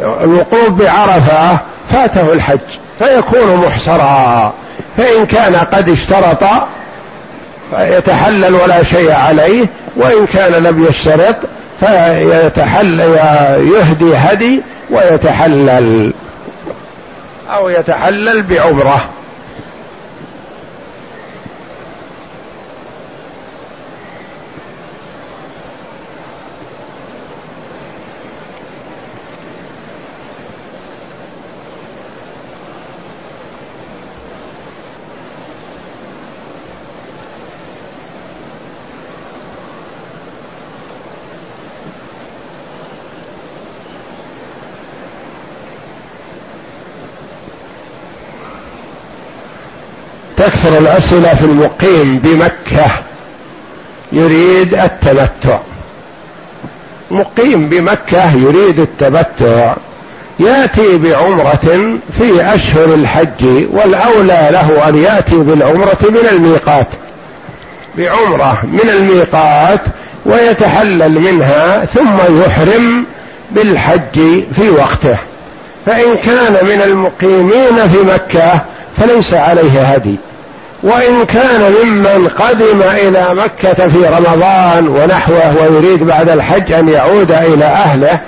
[0.00, 1.58] الوقوف بعرفة
[1.92, 2.58] فاته الحج.
[2.98, 4.52] فيكون محصرا.
[4.96, 6.44] فإن كان قد اشترط
[7.70, 9.66] فيتحلل ولا شيء عليه
[9.96, 11.36] وإن كان لم يشترط
[11.80, 13.00] فيتحل
[13.76, 16.12] يهدي هدي ويتحلل.
[17.50, 19.00] أو يتحلل بعمرة.
[50.74, 52.90] تكثر الأسئلة في المقيم بمكة.
[54.12, 55.58] يريد التمتع.
[57.10, 59.74] مقيم بمكة يريد التمتع.
[60.40, 66.88] يأتي بعمرة في أشهر الحج والأولى له أن يأتي بالعمرة من الميقات.
[67.98, 69.80] بعمرة من الميقات
[70.26, 73.04] ويتحلل منها ثم يحرم
[73.50, 75.16] بالحج في وقته.
[75.86, 78.60] فإن كان من المقيمين في مكة
[78.96, 80.16] فليس عليه هدي.
[80.84, 87.64] وإن كان ممن قدم إلى مكة في رمضان ونحوه ويريد بعد الحج أن يعود إلى
[87.64, 88.20] أهله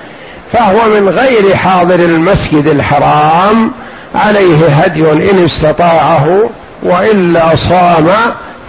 [0.52, 3.70] فهو من غير حاضر المسجد الحرام
[4.14, 6.50] عليه هدي إن استطاعه
[6.82, 8.08] وإلا صام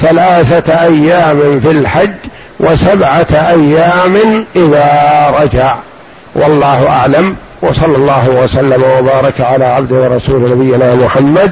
[0.02, 2.16] ثلاثة أيام في الحج
[2.60, 5.76] وسبعة أيام إذا رجع.
[6.36, 11.52] والله أعلم وصلى الله وسلم وبارك على عبد ورسول نبينا محمد